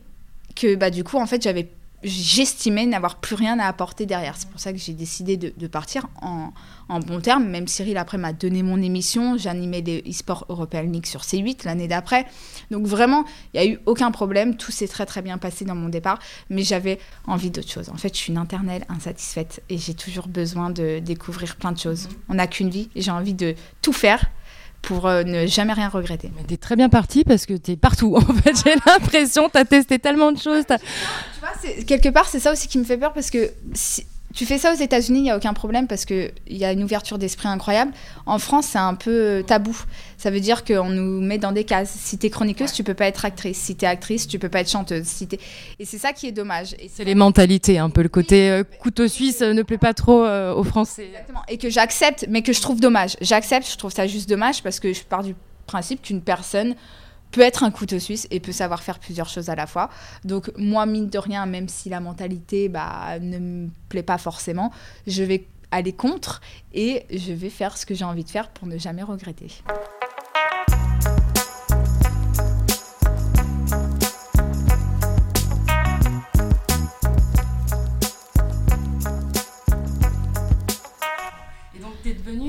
que 0.54 0.74
bah, 0.74 0.90
du 0.90 1.04
coup, 1.04 1.18
en 1.18 1.26
fait, 1.26 1.42
j'avais 1.42 1.70
j'estimais 2.04 2.84
n'avoir 2.84 3.16
plus 3.16 3.34
rien 3.34 3.58
à 3.58 3.66
apporter 3.66 4.06
derrière. 4.06 4.36
C'est 4.36 4.48
pour 4.48 4.60
ça 4.60 4.72
que 4.72 4.78
j'ai 4.78 4.92
décidé 4.92 5.36
de, 5.36 5.66
partir 5.66 6.06
en, 6.20 6.52
en, 6.88 7.00
bon 7.00 7.20
terme. 7.20 7.48
Même 7.48 7.66
Cyril, 7.66 7.96
après, 7.96 8.18
m'a 8.18 8.32
donné 8.32 8.62
mon 8.62 8.80
émission. 8.80 9.38
J'animais 9.38 9.80
des 9.80 10.04
e-sports 10.06 10.44
European 10.50 10.82
League 10.82 11.06
sur 11.06 11.22
C8 11.22 11.64
l'année 11.64 11.88
d'après. 11.88 12.26
Donc 12.70 12.86
vraiment, 12.86 13.24
il 13.52 13.60
n'y 13.60 13.66
a 13.66 13.70
eu 13.70 13.80
aucun 13.86 14.10
problème. 14.10 14.56
Tout 14.56 14.70
s'est 14.70 14.88
très 14.88 15.06
très 15.06 15.22
bien 15.22 15.38
passé 15.38 15.64
dans 15.64 15.74
mon 15.74 15.88
départ. 15.88 16.18
Mais 16.50 16.62
j'avais 16.62 16.98
envie 17.26 17.50
d'autre 17.50 17.70
chose. 17.70 17.88
En 17.88 17.96
fait, 17.96 18.14
je 18.14 18.18
suis 18.18 18.32
une 18.32 18.38
internelle 18.38 18.84
insatisfaite 18.88 19.62
et 19.70 19.78
j'ai 19.78 19.94
toujours 19.94 20.28
besoin 20.28 20.70
de 20.70 20.98
découvrir 20.98 21.56
plein 21.56 21.72
de 21.72 21.78
choses. 21.78 22.08
On 22.28 22.34
n'a 22.34 22.46
qu'une 22.46 22.70
vie 22.70 22.90
et 22.94 23.00
j'ai 23.00 23.10
envie 23.10 23.34
de 23.34 23.54
tout 23.80 23.92
faire 23.94 24.26
pour 24.86 25.06
euh, 25.06 25.22
ne 25.24 25.46
jamais 25.46 25.72
rien 25.72 25.88
regretter. 25.88 26.30
Mais 26.36 26.44
t'es 26.44 26.56
très 26.56 26.76
bien 26.76 26.88
parti 26.88 27.24
parce 27.24 27.46
que 27.46 27.54
t'es 27.54 27.76
partout. 27.76 28.16
En 28.24 28.32
fait, 28.34 28.54
j'ai 28.64 28.74
l'impression, 28.86 29.48
t'as 29.48 29.64
testé 29.64 29.98
tellement 29.98 30.32
de 30.32 30.38
choses. 30.38 30.64
Tu 30.66 31.40
vois, 31.40 31.84
quelque 31.86 32.08
part, 32.08 32.26
c'est 32.28 32.40
ça 32.40 32.52
aussi 32.52 32.68
qui 32.68 32.78
me 32.78 32.84
fait 32.84 32.96
peur 32.96 33.12
parce 33.12 33.30
que 33.30 33.50
si, 33.74 34.06
tu 34.34 34.46
fais 34.46 34.58
ça 34.58 34.72
aux 34.72 34.76
États-Unis, 34.76 35.20
il 35.20 35.22
n'y 35.22 35.30
a 35.30 35.36
aucun 35.36 35.52
problème 35.52 35.86
parce 35.86 36.04
qu'il 36.04 36.32
y 36.48 36.64
a 36.64 36.72
une 36.72 36.82
ouverture 36.82 37.18
d'esprit 37.18 37.48
incroyable. 37.48 37.92
En 38.26 38.38
France, 38.38 38.66
c'est 38.66 38.78
un 38.78 38.94
peu 38.94 39.10
euh, 39.10 39.42
tabou. 39.42 39.76
Ça 40.18 40.30
veut 40.30 40.40
dire 40.40 40.64
qu'on 40.64 40.88
nous 40.88 41.20
met 41.20 41.38
dans 41.38 41.52
des 41.52 41.64
cases. 41.64 41.90
Si 41.90 42.18
tu 42.18 42.26
es 42.26 42.30
chroniqueuse, 42.30 42.72
tu 42.72 42.82
peux 42.82 42.94
pas 42.94 43.06
être 43.06 43.24
actrice. 43.24 43.58
Si 43.58 43.76
tu 43.76 43.84
es 43.84 43.88
actrice, 43.88 44.26
tu 44.26 44.38
peux 44.38 44.48
pas 44.48 44.60
être 44.60 44.70
chanteuse. 44.70 45.04
Si 45.04 45.28
Et 45.78 45.84
c'est 45.84 45.98
ça 45.98 46.12
qui 46.12 46.26
est 46.26 46.32
dommage. 46.32 46.74
C'est 46.92 47.04
les 47.04 47.14
mentalités, 47.14 47.78
un 47.78 47.90
peu. 47.90 48.02
Le 48.02 48.08
côté 48.08 48.50
euh, 48.50 48.64
couteau 48.80 49.06
suisse 49.06 49.40
ne 49.40 49.62
plaît 49.62 49.78
pas 49.78 49.94
trop 49.94 50.24
aux 50.24 50.64
Français. 50.64 51.06
Exactement. 51.06 51.42
Et 51.48 51.56
que 51.56 51.70
j'accepte, 51.70 52.26
mais 52.28 52.42
que 52.42 52.52
je 52.52 52.60
trouve 52.60 52.80
dommage. 52.80 53.16
J'accepte, 53.20 53.70
je 53.70 53.76
trouve 53.76 53.92
ça 53.92 54.06
juste 54.06 54.28
dommage 54.28 54.62
parce 54.62 54.80
que 54.80 54.92
je 54.92 55.02
pars 55.02 55.22
du 55.22 55.34
principe 55.66 56.02
qu'une 56.02 56.20
personne 56.20 56.74
peut 57.34 57.40
être 57.40 57.64
un 57.64 57.72
couteau 57.72 57.98
suisse 57.98 58.28
et 58.30 58.38
peut 58.38 58.52
savoir 58.52 58.84
faire 58.84 59.00
plusieurs 59.00 59.28
choses 59.28 59.50
à 59.50 59.56
la 59.56 59.66
fois. 59.66 59.90
Donc 60.24 60.52
moi, 60.56 60.86
mine 60.86 61.08
de 61.08 61.18
rien, 61.18 61.46
même 61.46 61.68
si 61.68 61.88
la 61.88 61.98
mentalité 61.98 62.68
bah, 62.68 63.18
ne 63.20 63.38
me 63.38 63.68
plaît 63.88 64.04
pas 64.04 64.18
forcément, 64.18 64.70
je 65.08 65.24
vais 65.24 65.48
aller 65.72 65.92
contre 65.92 66.40
et 66.72 67.04
je 67.10 67.32
vais 67.32 67.50
faire 67.50 67.76
ce 67.76 67.86
que 67.86 67.94
j'ai 67.94 68.04
envie 68.04 68.22
de 68.22 68.30
faire 68.30 68.50
pour 68.50 68.68
ne 68.68 68.78
jamais 68.78 69.02
regretter. 69.02 69.48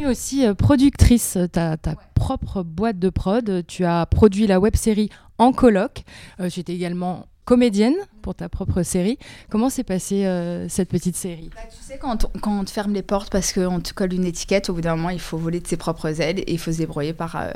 Aussi 0.06 0.46
euh, 0.46 0.54
productrice. 0.54 1.38
Tu 1.54 1.60
as 1.60 1.78
ta 1.78 1.96
propre 2.14 2.64
boîte 2.64 3.00
de 3.00 3.10
prod. 3.10 3.66
Tu 3.68 3.86
as 3.86 4.06
produit 4.06 4.48
la 4.48 4.60
web 4.60 4.76
série 4.76 5.10
En 5.38 5.52
coloc. 5.52 6.04
Euh, 6.40 6.50
J'étais 6.50 6.74
également 6.74 7.28
comédienne 7.46 7.96
pour 8.22 8.36
ta 8.36 8.50
propre 8.50 8.84
série. 8.84 9.18
Comment 9.50 9.70
s'est 9.70 9.84
passée 9.84 10.26
euh, 10.26 10.68
cette 10.68 10.90
petite 10.90 11.16
série? 11.16 11.52
Bah, 11.56 11.62
Tu 11.70 11.82
sais, 11.82 11.98
quand 11.98 12.26
on, 12.26 12.40
quand 12.40 12.60
on, 12.60 12.66
te 12.66 12.72
ferme 12.72 12.94
les 12.94 13.04
portes 13.04 13.32
parce 13.32 13.54
qu'on 13.54 13.80
te 13.80 13.94
colle 13.94 14.14
une 14.14 14.26
étiquette, 14.26 14.70
au 14.70 14.74
bout 14.74 14.82
d'un 14.82 14.96
moment, 14.96 15.12
il 15.12 15.20
faut 15.20 15.38
voler 15.38 15.60
de 15.60 15.68
ses 15.68 15.78
propres 15.78 16.20
ailes 16.20 16.40
et 16.40 16.52
il 16.52 16.60
faut 16.60 16.72
se 16.72 16.80
débrouiller 16.80 17.14
par 17.14 17.36
euh, 17.36 17.52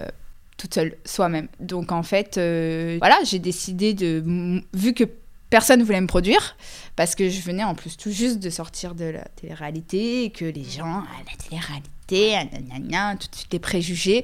toute 0.57 0.73
seule, 0.73 0.95
soi-même. 1.05 1.47
Donc 1.59 1.91
en 1.91 2.03
fait, 2.03 2.37
euh, 2.37 2.97
voilà, 2.99 3.17
j'ai 3.25 3.39
décidé 3.39 3.93
de. 3.93 4.63
Vu 4.73 4.93
que 4.93 5.03
personne 5.49 5.81
voulait 5.81 6.01
me 6.01 6.07
produire, 6.07 6.55
parce 6.95 7.15
que 7.15 7.27
je 7.29 7.41
venais 7.41 7.63
en 7.63 7.73
plus 7.73 7.97
tout 7.97 8.11
juste 8.11 8.39
de 8.39 8.51
sortir 8.51 8.93
de 8.93 9.05
la 9.05 9.23
télé-réalité 9.23 10.25
et 10.25 10.29
que 10.29 10.45
les 10.45 10.63
gens, 10.63 11.03
ah, 11.03 11.23
la 11.27 11.43
télé-réalité, 11.43 11.89
tout 12.09 13.27
de 13.29 13.35
suite 13.35 13.53
les 13.53 13.59
préjugés. 13.59 14.23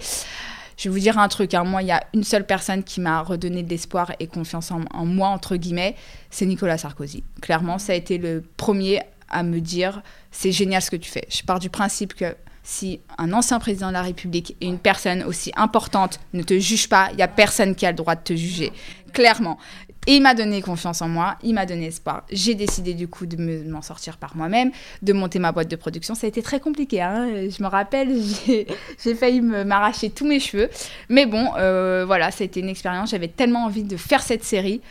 Je 0.78 0.90
vais 0.90 0.94
vous 0.94 1.00
dire 1.00 1.18
un 1.18 1.28
truc, 1.30 1.54
hein. 1.54 1.64
moi, 1.64 1.82
il 1.82 1.88
y 1.88 1.92
a 1.92 2.04
une 2.14 2.24
seule 2.24 2.46
personne 2.46 2.84
qui 2.84 3.00
m'a 3.00 3.22
redonné 3.22 3.64
de 3.64 3.70
l'espoir 3.70 4.12
et 4.20 4.28
confiance 4.28 4.72
en, 4.72 5.06
moi, 5.06 5.30
entre 5.30 5.56
guillemets, 5.56 5.96
c'est 6.30 6.46
Nicolas 6.46 6.78
Sarkozy. 6.78 7.24
Clairement, 7.42 7.78
ça 7.78 7.94
a 7.94 7.96
été 7.96 8.18
le 8.18 8.44
premier 8.58 9.02
à 9.30 9.44
me 9.44 9.62
dire, 9.62 10.02
c'est 10.32 10.52
génial 10.52 10.82
ce 10.82 10.92
que 10.92 10.98
tu 10.98 11.10
fais. 11.10 11.26
Je 11.30 11.44
pars 11.44 11.60
du 11.60 11.70
principe 11.70 12.14
que 12.14 12.36
si 12.62 13.00
un 13.18 13.32
ancien 13.32 13.60
président 13.60 13.88
de 13.88 13.94
la 13.94 14.02
République 14.02 14.58
et 14.60 14.66
une 14.66 14.80
personne 14.80 15.24
aussi 15.24 15.52
importante 15.56 16.20
ne 16.34 16.44
te 16.44 16.60
juge 16.60 16.90
pas, 16.90 17.10
il 17.12 17.18
n'y 17.18 17.22
a 17.22 17.28
personne 17.28 17.76
qui 17.76 17.86
a 17.86 17.92
le 17.92 17.98
droit 17.98 18.16
de 18.16 18.22
te 18.22 18.36
juger. 18.36 18.74
Clairement. 19.14 19.58
Et 20.08 20.16
il 20.16 20.22
m'a 20.22 20.36
donné 20.36 20.62
confiance 20.62 21.02
en 21.02 21.08
moi, 21.08 21.38
il 21.44 21.54
m'a 21.54 21.66
donné 21.66 21.88
espoir. 21.88 22.24
J'ai 22.32 22.54
décidé 22.54 22.94
du 22.94 23.08
coup 23.08 23.26
de 23.26 23.38
m'en 23.68 23.82
sortir 23.82 24.18
par 24.18 24.36
moi-même, 24.36 24.72
de 25.02 25.14
monter 25.14 25.40
ma 25.40 25.52
boîte 25.52 25.68
de 25.68 25.76
production. 25.76 26.14
Ça 26.14 26.28
a 26.28 26.30
été 26.30 26.42
très 26.42 26.60
compliqué, 26.60 27.02
hein. 27.02 27.28
je 27.50 27.64
me 27.64 27.68
rappelle, 27.68 28.16
j'ai 29.04 29.16
failli 29.16 29.42
m'arracher 29.42 30.10
tous 30.10 30.28
mes 30.28 30.40
cheveux. 30.40 30.70
Mais 31.10 31.26
bon, 31.26 31.50
euh, 31.58 32.04
voilà, 32.06 32.32
ça 32.32 32.44
a 32.44 32.46
été 32.46 32.60
une 32.60 32.70
expérience. 32.70 33.12
J'avais 33.12 33.28
tellement 33.28 33.66
envie 33.66 33.84
de 33.84 33.98
faire 33.98 34.22
cette 34.22 34.44
série 34.44 34.82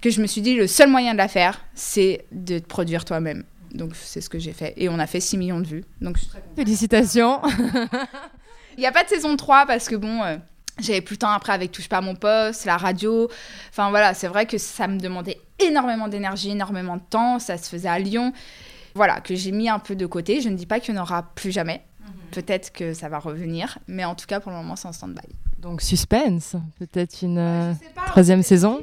que 0.00 0.10
je 0.10 0.22
me 0.22 0.26
suis 0.26 0.40
dit, 0.40 0.54
le 0.54 0.66
seul 0.66 0.88
moyen 0.88 1.12
de 1.12 1.18
la 1.18 1.28
faire, 1.28 1.60
c'est 1.74 2.24
de 2.32 2.58
te 2.58 2.66
produire 2.66 3.04
toi-même. 3.04 3.44
Donc 3.74 3.92
c'est 3.94 4.20
ce 4.20 4.30
que 4.30 4.38
j'ai 4.38 4.52
fait. 4.52 4.72
Et 4.76 4.88
on 4.88 4.98
a 4.98 5.06
fait 5.06 5.20
6 5.20 5.36
millions 5.36 5.60
de 5.60 5.66
vues. 5.66 5.84
Donc 6.00 6.16
je 6.16 6.22
suis 6.22 6.30
très 6.30 6.42
Félicitations. 6.56 7.40
Il 8.76 8.80
n'y 8.80 8.86
a 8.86 8.92
pas 8.92 9.04
de 9.04 9.08
saison 9.08 9.36
3 9.36 9.66
parce 9.66 9.88
que 9.88 9.96
bon... 9.96 10.22
Euh, 10.22 10.36
j'avais 10.78 11.00
plus 11.00 11.14
le 11.14 11.18
temps 11.18 11.30
après 11.30 11.52
avec 11.52 11.72
Touche 11.72 11.88
pas 11.88 11.98
à 11.98 12.00
mon 12.00 12.14
poste, 12.14 12.64
la 12.64 12.76
radio. 12.76 13.28
Enfin 13.70 13.90
voilà, 13.90 14.14
c'est 14.14 14.28
vrai 14.28 14.46
que 14.46 14.58
ça 14.58 14.86
me 14.86 14.98
demandait 14.98 15.40
énormément 15.58 16.08
d'énergie, 16.08 16.50
énormément 16.50 16.96
de 16.96 17.02
temps. 17.08 17.38
Ça 17.38 17.56
se 17.56 17.68
faisait 17.68 17.88
à 17.88 17.98
Lyon. 17.98 18.32
Voilà, 18.94 19.20
que 19.20 19.34
j'ai 19.34 19.52
mis 19.52 19.68
un 19.68 19.78
peu 19.78 19.94
de 19.94 20.06
côté. 20.06 20.40
Je 20.40 20.48
ne 20.48 20.56
dis 20.56 20.66
pas 20.66 20.80
qu'il 20.80 20.94
n'y 20.94 21.00
en 21.00 21.02
aura 21.02 21.22
plus 21.34 21.52
jamais. 21.52 21.82
Mhm. 22.00 22.12
Peut-être 22.32 22.72
que 22.72 22.94
ça 22.94 23.08
va 23.08 23.18
revenir. 23.18 23.78
Mais 23.86 24.04
en 24.04 24.14
tout 24.14 24.26
cas, 24.26 24.40
pour 24.40 24.50
le 24.50 24.58
moment, 24.58 24.76
c'est 24.76 24.88
en 24.88 24.92
stand-by. 24.92 25.28
Donc 25.58 25.82
suspense, 25.82 26.54
peut-être 26.78 27.22
une 27.22 27.38
euh, 27.38 27.72
troisième 28.06 28.42
saison 28.42 28.80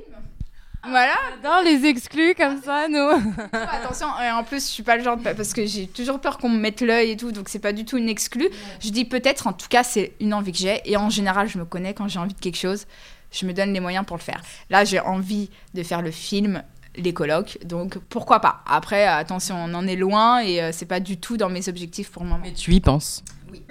voilà. 0.89 1.15
Dans 1.43 1.61
les 1.63 1.85
exclus 1.85 2.35
comme 2.35 2.61
ça, 2.61 2.87
nous. 2.87 3.09
Attention, 3.51 4.07
et 4.23 4.31
en 4.31 4.43
plus, 4.43 4.65
je 4.65 4.71
suis 4.71 4.83
pas 4.83 4.97
le 4.97 5.03
genre 5.03 5.17
de... 5.17 5.23
parce 5.23 5.53
que 5.53 5.65
j'ai 5.65 5.87
toujours 5.87 6.19
peur 6.19 6.37
qu'on 6.37 6.49
me 6.49 6.59
mette 6.59 6.81
l'œil 6.81 7.11
et 7.11 7.17
tout, 7.17 7.31
donc 7.31 7.49
c'est 7.49 7.59
pas 7.59 7.73
du 7.73 7.85
tout 7.85 7.97
une 7.97 8.09
exclue. 8.09 8.49
Je 8.79 8.89
dis 8.89 9.05
peut-être, 9.05 9.47
en 9.47 9.53
tout 9.53 9.67
cas, 9.69 9.83
c'est 9.83 10.13
une 10.19 10.33
envie 10.33 10.51
que 10.51 10.57
j'ai, 10.57 10.81
et 10.85 10.97
en 10.97 11.09
général, 11.09 11.47
je 11.47 11.57
me 11.57 11.65
connais 11.65 11.93
quand 11.93 12.07
j'ai 12.07 12.19
envie 12.19 12.33
de 12.33 12.39
quelque 12.39 12.57
chose, 12.57 12.85
je 13.31 13.45
me 13.45 13.53
donne 13.53 13.73
les 13.73 13.79
moyens 13.79 14.05
pour 14.05 14.17
le 14.17 14.21
faire. 14.21 14.41
Là, 14.69 14.85
j'ai 14.85 14.99
envie 14.99 15.49
de 15.73 15.83
faire 15.83 16.01
le 16.01 16.11
film 16.11 16.63
les 16.97 17.13
colloques. 17.13 17.57
Donc 17.65 17.97
pourquoi 18.09 18.39
pas 18.39 18.63
Après, 18.65 19.05
attention, 19.05 19.55
on 19.57 19.73
en 19.73 19.87
est 19.87 19.95
loin 19.95 20.39
et 20.39 20.61
euh, 20.61 20.69
c'est 20.71 20.85
pas 20.85 20.99
du 20.99 21.17
tout 21.17 21.37
dans 21.37 21.49
mes 21.49 21.67
objectifs 21.67 22.11
pour 22.11 22.23
le 22.23 22.29
moment. 22.29 22.41
Mais 22.43 22.53
tu 22.53 22.71
y 22.73 22.79
penses? 22.79 23.23
Oui. 23.51 23.61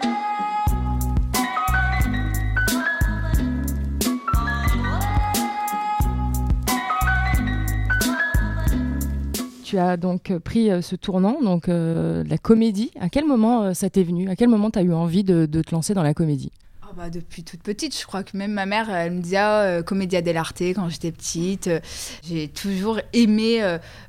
Tu 9.75 9.81
as 9.81 9.97
donc 9.97 10.31
euh, 10.31 10.38
pris 10.38 10.71
euh, 10.71 10.83
ce 10.83 10.95
tournant, 10.95 11.43
donc 11.43 11.69
euh, 11.69 12.23
la 12.28 12.38
comédie. 12.38 12.93
À 13.00 13.09
quel 13.09 13.25
moment 13.25 13.75
ça 13.75 13.90
t'est 13.90 14.04
venu? 14.04 14.28
À 14.28 14.37
quel 14.37 14.49
moment 14.49 14.71
tu 14.71 14.78
as 14.78 14.83
eu 14.83 14.93
envie 14.93 15.25
de, 15.25 15.47
te 15.47 15.75
lancer 15.75 15.95
dans 15.95 16.02
la 16.02 16.14
comédie? 16.14 16.52
Bah 16.96 17.10
depuis 17.10 17.44
toute 17.44 17.62
petite, 17.62 17.98
je 17.98 18.06
crois 18.06 18.22
que 18.22 18.36
même 18.36 18.52
ma 18.52 18.66
mère, 18.66 18.90
elle 18.90 19.12
me 19.12 19.20
disait 19.20 19.36
ah, 19.36 19.82
comédia 19.82 20.22
dell'arte 20.22 20.62
quand 20.74 20.88
j'étais 20.88 21.12
petite. 21.12 21.70
J'ai 22.26 22.48
toujours 22.48 23.00
aimé 23.12 23.60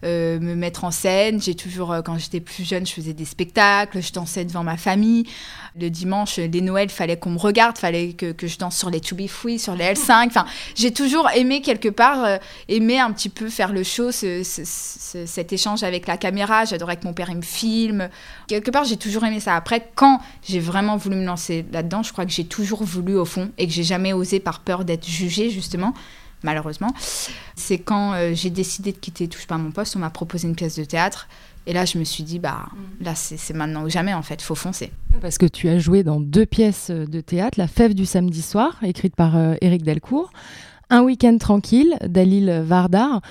me 0.04 0.56
mettre 0.56 0.84
en 0.84 0.92
scène. 0.92 1.42
J'ai 1.42 1.56
toujours, 1.56 1.96
quand 2.06 2.18
j'étais 2.18 2.40
plus 2.40 2.64
jeune, 2.68 2.86
je 2.86 2.94
faisais 2.94 3.14
des 3.14 3.26
spectacles, 3.26 4.02
je 4.02 4.14
dansais 4.14 4.46
devant 4.46 4.64
ma 4.64 4.78
famille 4.78 5.26
le 5.78 5.90
dimanche, 5.90 6.38
les 6.38 6.62
Noëls, 6.62 6.90
fallait 6.90 7.18
qu'on 7.18 7.32
me 7.32 7.38
regarde, 7.38 7.78
fallait 7.78 8.14
que, 8.14 8.32
que, 8.32 8.48
je 8.48 8.58
danse 8.58 8.78
sur 8.78 8.90
les 8.90 9.02
To 9.02 9.16
Be 9.16 9.28
Free, 9.28 9.60
sur 9.60 9.76
les 9.76 9.94
L5. 9.94 10.28
Enfin, 10.36 10.46
j'ai 10.76 10.92
toujours 10.92 11.30
aimé 11.32 11.62
quelque 11.62 11.90
part, 11.90 12.24
euh, 12.24 12.38
aimer 12.68 13.00
un 13.00 13.12
petit 13.12 13.30
peu 13.30 13.50
faire 13.50 13.72
le 13.72 13.84
show, 13.84 14.12
cet 14.12 15.54
échange 15.54 15.84
avec 15.84 16.08
la 16.08 16.18
caméra. 16.18 16.66
J'adorais 16.66 16.98
que 16.98 17.06
mon 17.06 17.14
père 17.14 17.34
me 17.34 17.42
filme. 17.42 18.10
Quelque 18.48 18.72
part, 18.72 18.84
j'ai 18.84 18.98
toujours 18.98 19.24
aimé 19.24 19.40
ça. 19.40 19.56
Après, 19.56 19.90
quand 19.96 20.20
j'ai 20.48 20.60
vraiment 20.60 20.98
voulu 20.98 21.16
me 21.16 21.26
lancer 21.26 21.66
là-dedans, 21.72 22.04
je 22.04 22.12
crois 22.12 22.26
que 22.26 22.32
j'ai 22.32 22.46
toujours 22.46 22.84
voulu 22.84 23.16
au 23.16 23.26
fond 23.26 23.52
et 23.58 23.68
que 23.68 23.74
j'ai 23.74 23.84
jamais 23.84 24.14
osé 24.14 24.40
par 24.40 24.60
peur 24.60 24.86
d'être 24.86 25.08
jugée 25.08 25.50
justement 25.50 25.94
malheureusement. 26.44 26.94
C'est 27.56 27.80
quand 27.80 28.14
euh, 28.14 28.34
j'ai 28.36 28.52
décidé 28.52 28.92
de 28.92 28.98
quitter 28.98 29.28
Touche 29.28 29.48
pas 29.48 29.58
mon 29.58 29.72
poste, 29.72 29.96
on 29.96 30.00
m'a 30.00 30.12
proposé 30.12 30.48
une 30.48 30.56
pièce 30.56 30.78
de 30.78 30.84
théâtre 30.84 31.28
et 31.68 31.74
là, 31.74 31.86
je 31.86 31.98
me 31.98 32.04
suis 32.04 32.24
dit, 32.24 32.40
bah, 32.40 32.68
mm. 32.72 33.04
là, 33.04 33.16
c'est 33.16 33.54
maintenant 33.54 33.84
ou 33.84 33.90
jamais, 33.90 34.14
en 34.14 34.22
fait, 34.22 34.42
faut 34.42 34.56
foncer. 34.56 34.92
Parce 35.22 35.38
que 35.38 35.46
tu 35.46 35.68
as 35.68 35.80
joué 35.80 36.04
dans 36.04 36.20
deux 36.20 36.46
pièces 36.46 36.92
de 36.92 37.22
théâtre, 37.22 37.60
La 37.60 37.68
Fève 37.68 37.94
du 37.94 38.06
samedi 38.06 38.42
soir, 38.42 38.78
écrite 38.84 39.16
par 39.16 39.36
euh, 39.36 39.56
Éric 39.62 39.84
Delcourt, 39.84 40.32
Un 40.90 41.02
week-end 41.02 41.38
tranquille, 41.40 41.98
d'Alil 42.06 42.62
Vardar. 42.64 43.22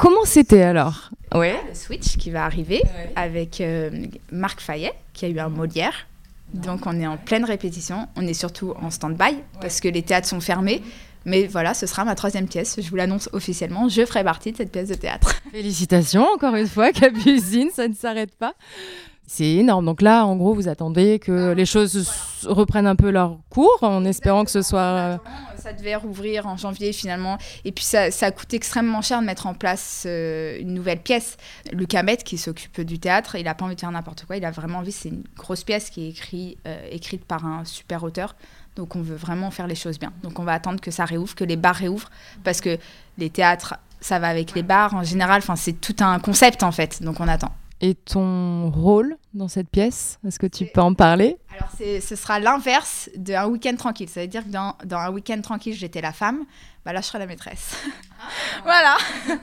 Comment 0.00 0.24
c'était 0.24 0.62
alors 0.62 1.10
Ouais. 1.34 1.60
Le 1.68 1.74
Switch 1.74 2.16
qui 2.16 2.30
va 2.30 2.44
arriver 2.44 2.82
avec 3.14 3.60
euh, 3.60 3.90
Marc 4.32 4.60
Fayet, 4.60 4.92
qui 5.12 5.26
a 5.26 5.28
eu 5.28 5.38
un 5.38 5.48
Molière. 5.48 6.08
Donc, 6.52 6.86
on 6.86 6.98
est 7.00 7.06
en 7.06 7.16
pleine 7.16 7.44
répétition. 7.44 8.08
On 8.16 8.26
est 8.26 8.34
surtout 8.34 8.74
en 8.82 8.90
stand-by 8.90 9.36
parce 9.60 9.80
que 9.80 9.86
les 9.86 10.02
théâtres 10.02 10.26
sont 10.26 10.40
fermés. 10.40 10.82
Mais 11.24 11.46
voilà, 11.46 11.74
ce 11.74 11.86
sera 11.86 12.04
ma 12.04 12.16
troisième 12.16 12.48
pièce. 12.48 12.80
Je 12.80 12.88
vous 12.90 12.96
l'annonce 12.96 13.28
officiellement. 13.32 13.88
Je 13.88 14.04
ferai 14.04 14.24
partie 14.24 14.50
de 14.50 14.56
cette 14.56 14.72
pièce 14.72 14.88
de 14.88 14.94
théâtre. 14.94 15.36
Félicitations 15.52 16.26
encore 16.34 16.56
une 16.56 16.66
fois, 16.66 16.90
Capucine, 16.92 17.68
ça 17.72 17.86
ne 17.86 17.94
s'arrête 17.94 18.34
pas. 18.36 18.54
C'est 19.26 19.46
énorme. 19.46 19.84
Donc 19.84 20.02
là, 20.02 20.26
en 20.26 20.34
gros, 20.34 20.54
vous 20.54 20.66
attendez 20.66 21.20
que 21.20 21.52
les 21.52 21.66
choses 21.66 22.10
reprennent 22.46 22.88
un 22.88 22.96
peu 22.96 23.10
leur 23.10 23.38
cours 23.48 23.78
en 23.82 24.04
espérant 24.04 24.44
que 24.44 24.50
ce 24.50 24.62
soit. 24.62 25.20
Ça 25.60 25.72
devait 25.72 25.96
rouvrir 25.96 26.46
en 26.46 26.56
janvier 26.56 26.92
finalement. 26.92 27.38
Et 27.64 27.72
puis 27.72 27.84
ça, 27.84 28.10
ça 28.10 28.30
coûte 28.30 28.52
extrêmement 28.54 29.02
cher 29.02 29.20
de 29.20 29.26
mettre 29.26 29.46
en 29.46 29.54
place 29.54 30.04
euh, 30.06 30.58
une 30.60 30.74
nouvelle 30.74 31.00
pièce. 31.00 31.36
Lucas 31.72 32.02
Met, 32.02 32.18
qui 32.18 32.38
s'occupe 32.38 32.80
du 32.80 32.98
théâtre, 32.98 33.36
il 33.36 33.44
n'a 33.44 33.54
pas 33.54 33.64
envie 33.64 33.74
de 33.74 33.80
faire 33.80 33.90
n'importe 33.90 34.24
quoi. 34.24 34.36
Il 34.36 34.44
a 34.44 34.50
vraiment 34.50 34.78
envie. 34.78 34.92
C'est 34.92 35.10
une 35.10 35.24
grosse 35.36 35.64
pièce 35.64 35.90
qui 35.90 36.08
est 36.08 36.56
euh, 36.66 36.88
écrite 36.90 37.24
par 37.24 37.44
un 37.46 37.64
super 37.64 38.02
auteur. 38.02 38.34
Donc 38.76 38.96
on 38.96 39.02
veut 39.02 39.16
vraiment 39.16 39.50
faire 39.50 39.66
les 39.66 39.74
choses 39.74 39.98
bien. 39.98 40.12
Donc 40.22 40.38
on 40.38 40.44
va 40.44 40.52
attendre 40.52 40.80
que 40.80 40.90
ça 40.90 41.04
réouvre, 41.04 41.34
que 41.34 41.44
les 41.44 41.56
bars 41.56 41.74
réouvrent, 41.74 42.10
parce 42.44 42.60
que 42.60 42.78
les 43.18 43.30
théâtres, 43.30 43.74
ça 44.00 44.18
va 44.18 44.28
avec 44.28 44.54
les 44.54 44.62
bars 44.62 44.94
en 44.94 45.02
général. 45.02 45.38
Enfin, 45.38 45.56
c'est 45.56 45.80
tout 45.80 45.96
un 46.00 46.18
concept 46.18 46.62
en 46.62 46.72
fait. 46.72 47.02
Donc 47.02 47.20
on 47.20 47.28
attend. 47.28 47.52
Et 47.82 47.94
ton 47.94 48.70
rôle 48.70 49.16
dans 49.32 49.48
cette 49.48 49.70
pièce, 49.70 50.18
est-ce 50.26 50.38
que 50.38 50.46
tu 50.46 50.66
peux 50.66 50.82
en 50.82 50.92
parler? 50.92 51.38
Alors 51.56 51.70
ce 51.78 52.14
sera 52.16 52.38
l'inverse 52.38 53.08
d'un 53.16 53.46
week-end 53.46 53.74
tranquille. 53.76 54.08
Ça 54.08 54.20
veut 54.20 54.26
dire 54.26 54.44
que 54.44 54.50
dans, 54.50 54.76
dans 54.84 54.98
un 54.98 55.10
week-end 55.10 55.40
tranquille, 55.40 55.74
j'étais 55.74 56.02
la 56.02 56.12
femme. 56.12 56.44
Bah 56.84 56.92
là, 56.92 57.00
je 57.00 57.06
serai 57.06 57.18
la 57.18 57.26
maîtresse. 57.26 57.76
Ah. 58.18 58.24
voilà. 58.64 58.96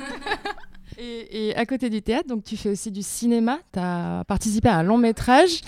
Et, 1.00 1.56
à 1.56 1.66
côté 1.68 1.90
du 1.92 2.02
théâtre, 2.02 2.28
donc 2.28 2.44
tu 2.44 2.58
fais 2.58 2.70
aussi 2.70 2.92
du 2.92 3.04
cinéma. 3.04 3.60
Tu 3.72 3.80
as 3.80 4.24
participé 4.28 4.70
à 4.70 4.78
un 4.78 4.84
long 4.84 4.98
métrage. 4.98 5.62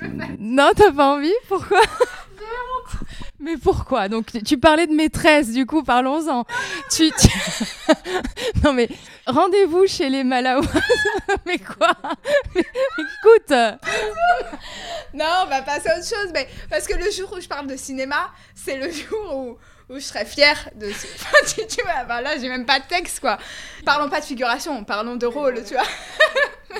non, 0.38 0.70
t'as 0.74 0.92
pas 0.92 1.16
envie? 1.16 1.34
Pourquoi? 1.48 1.80
Mais 3.38 3.56
pourquoi? 3.56 4.08
Donc 4.08 4.26
tu 4.44 4.58
parlais 4.58 4.86
de 4.86 4.94
maîtresse, 4.94 5.52
du 5.52 5.66
coup, 5.66 5.82
parlons-en. 5.82 6.44
non 8.64 8.72
mais 8.72 8.88
rendez-vous 9.26 9.86
chez 9.86 10.08
les 10.08 10.24
Malawas. 10.24 10.66
mais 11.46 11.58
quoi? 11.58 11.92
Écoute. 12.54 13.50
non, 15.14 15.26
on 15.44 15.46
va 15.46 15.62
passer 15.62 15.88
à 15.88 15.98
autre 15.98 16.08
chose. 16.08 16.30
Mais 16.32 16.48
parce 16.70 16.86
que 16.86 16.94
le 16.94 17.10
jour 17.10 17.32
où 17.36 17.40
je 17.40 17.48
parle 17.48 17.66
de 17.66 17.76
cinéma, 17.76 18.30
c'est 18.54 18.76
le 18.76 18.90
jour 18.90 19.36
où 19.36 19.58
où 19.88 19.94
je 19.94 20.00
serais 20.00 20.24
fière 20.24 20.68
de 20.74 20.88
tu, 21.68 21.82
vois, 21.82 22.04
bah 22.04 22.20
là, 22.20 22.36
j'ai 22.38 22.48
même 22.48 22.66
pas 22.66 22.80
de 22.80 22.86
texte, 22.86 23.20
quoi. 23.20 23.38
Parlons 23.84 24.08
pas 24.08 24.20
de 24.20 24.24
figuration, 24.24 24.82
parlons 24.84 25.16
de 25.16 25.26
rôle, 25.26 25.62
tu 25.64 25.74
vois. 25.74 25.86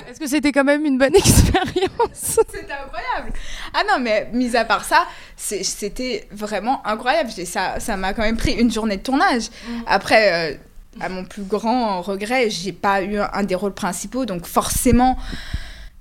Est-ce 0.09 0.19
que 0.19 0.27
c'était 0.27 0.51
quand 0.51 0.63
même 0.63 0.85
une 0.85 0.97
bonne 0.97 1.15
expérience 1.15 1.89
C'était 2.13 2.71
incroyable. 2.71 3.33
Ah 3.73 3.83
non, 3.89 3.99
mais 3.99 4.29
mis 4.33 4.55
à 4.55 4.65
part 4.65 4.85
ça, 4.85 5.07
c'était 5.35 6.27
vraiment 6.31 6.85
incroyable. 6.85 7.29
Ça, 7.31 7.79
ça 7.79 7.97
m'a 7.97 8.13
quand 8.13 8.23
même 8.23 8.37
pris 8.37 8.53
une 8.53 8.71
journée 8.71 8.97
de 8.97 9.03
tournage. 9.03 9.49
Mm. 9.67 9.81
Après, 9.87 10.53
euh, 10.53 10.57
à 10.99 11.09
mon 11.09 11.23
plus 11.25 11.43
grand 11.43 12.01
regret, 12.01 12.49
j'ai 12.49 12.71
pas 12.73 13.01
eu 13.01 13.17
un, 13.17 13.43
des 13.43 13.55
rôles 13.55 13.73
principaux, 13.73 14.25
donc 14.25 14.45
forcément, 14.45 15.17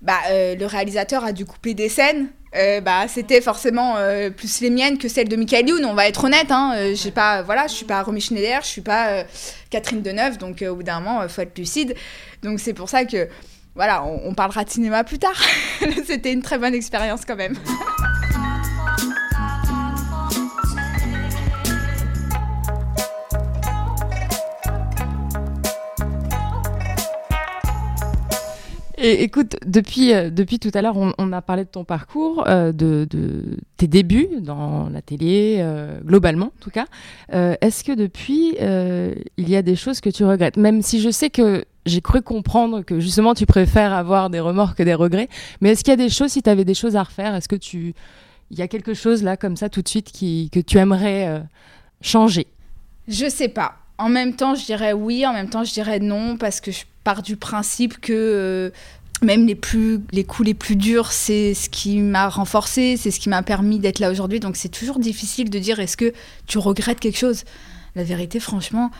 bah, 0.02 0.18
euh, 0.30 0.54
le 0.56 0.66
réalisateur 0.66 1.24
a 1.24 1.32
dû 1.32 1.44
couper 1.44 1.74
des 1.74 1.88
scènes 1.88 2.28
euh, 2.56 2.80
bah, 2.80 3.06
c'était 3.08 3.40
forcément 3.40 3.96
euh, 3.96 4.30
plus 4.30 4.60
les 4.60 4.70
miennes 4.70 4.96
que 4.98 5.08
celles 5.08 5.28
de 5.28 5.36
Michael 5.36 5.68
Youn, 5.68 5.84
on 5.84 5.94
va 5.94 6.08
être 6.08 6.24
honnête. 6.24 6.50
Hein, 6.50 6.72
euh, 6.76 6.94
j'ai 6.94 7.10
pas, 7.10 7.42
voilà, 7.42 7.66
je 7.66 7.74
suis 7.74 7.84
pas 7.84 8.02
Romy 8.02 8.20
Schneider, 8.20 8.60
je 8.62 8.68
suis 8.68 8.80
pas 8.80 9.24
Catherine 9.68 10.00
Deneuve, 10.00 10.38
donc 10.38 10.62
au 10.62 10.76
bout 10.76 10.82
d'un 10.82 11.00
moment, 11.00 11.22
il 11.22 11.28
faut 11.28 11.42
être 11.42 11.58
lucide. 11.58 11.94
Donc 12.42 12.60
c'est 12.60 12.72
pour 12.72 12.88
ça 12.88 13.04
que, 13.04 13.28
voilà, 13.76 14.02
on, 14.04 14.32
parlera 14.32 14.64
de 14.64 14.70
cinéma 14.70 15.04
plus 15.04 15.18
tard. 15.18 15.38
c'était 16.06 16.32
une 16.32 16.40
très 16.40 16.58
bonne 16.58 16.74
expérience 16.74 17.26
quand 17.26 17.36
même. 17.36 17.56
Et 28.98 29.22
écoute, 29.22 29.56
depuis, 29.66 30.14
euh, 30.14 30.30
depuis 30.30 30.58
tout 30.58 30.70
à 30.72 30.80
l'heure, 30.80 30.96
on, 30.96 31.32
a 31.32 31.42
parlé 31.42 31.64
de 31.64 31.68
ton 31.68 31.84
parcours, 31.84 32.48
euh, 32.48 32.72
de, 32.72 33.06
de, 33.08 33.58
tes 33.76 33.86
débuts 33.86 34.40
dans 34.40 34.88
la 34.88 35.02
télé, 35.02 35.58
euh, 35.60 36.00
globalement 36.00 36.46
en 36.46 36.60
tout 36.60 36.70
cas. 36.70 36.86
Est-ce 37.30 37.84
que 37.84 37.92
depuis, 37.92 38.56
il 38.58 39.48
y 39.48 39.54
a 39.54 39.60
des 39.60 39.76
choses 39.76 40.00
que 40.00 40.08
tu 40.08 40.24
regrettes? 40.24 40.56
Même 40.56 40.80
si 40.80 41.02
je 41.02 41.10
sais 41.10 41.28
que 41.28 41.66
j'ai 41.86 42.00
cru 42.02 42.20
comprendre 42.20 42.82
que 42.82 43.00
justement 43.00 43.34
tu 43.34 43.46
préfères 43.46 43.92
avoir 43.92 44.28
des 44.28 44.40
remords 44.40 44.74
que 44.74 44.82
des 44.82 44.94
regrets, 44.94 45.28
mais 45.60 45.70
est-ce 45.70 45.82
qu'il 45.82 45.92
y 45.92 45.94
a 45.94 45.96
des 45.96 46.10
choses, 46.10 46.32
si 46.32 46.42
tu 46.42 46.50
avais 46.50 46.64
des 46.64 46.74
choses 46.74 46.96
à 46.96 47.02
refaire, 47.02 47.34
est-ce 47.34 47.48
que 47.48 47.56
tu... 47.56 47.94
Il 48.50 48.58
y 48.58 48.62
a 48.62 48.68
quelque 48.68 48.94
chose 48.94 49.22
là, 49.22 49.36
comme 49.36 49.56
ça, 49.56 49.68
tout 49.68 49.82
de 49.82 49.88
suite, 49.88 50.12
qui, 50.12 50.50
que 50.52 50.60
tu 50.60 50.78
aimerais 50.78 51.42
changer? 52.00 52.46
Je 53.08 53.28
sais 53.28 53.48
pas. 53.48 53.76
En 53.98 54.08
même 54.08 54.34
temps, 54.34 54.54
je 54.54 54.64
dirais 54.64 54.92
oui, 54.92 55.26
en 55.26 55.32
même 55.32 55.48
temps, 55.48 55.64
je 55.64 55.72
dirais 55.72 56.00
non, 56.00 56.36
parce 56.36 56.60
que 56.60 56.70
je 56.70 56.84
pars 57.02 57.22
du 57.22 57.36
principe 57.36 58.00
que 58.00 58.12
euh, 58.12 58.70
même 59.22 59.46
les, 59.46 59.54
plus, 59.54 60.00
les 60.12 60.24
coups 60.24 60.46
les 60.46 60.54
plus 60.54 60.76
durs, 60.76 61.12
c'est 61.12 61.54
ce 61.54 61.70
qui 61.70 61.98
m'a 61.98 62.28
renforcé, 62.28 62.96
c'est 62.96 63.10
ce 63.10 63.20
qui 63.20 63.28
m'a 63.28 63.42
permis 63.42 63.78
d'être 63.78 63.98
là 63.98 64.10
aujourd'hui. 64.10 64.40
Donc 64.40 64.56
c'est 64.56 64.68
toujours 64.68 64.98
difficile 64.98 65.48
de 65.48 65.58
dire 65.58 65.80
est-ce 65.80 65.96
que 65.96 66.12
tu 66.46 66.58
regrettes 66.58 67.00
quelque 67.00 67.18
chose? 67.18 67.44
La 67.94 68.04
vérité, 68.04 68.40
franchement, 68.40 68.90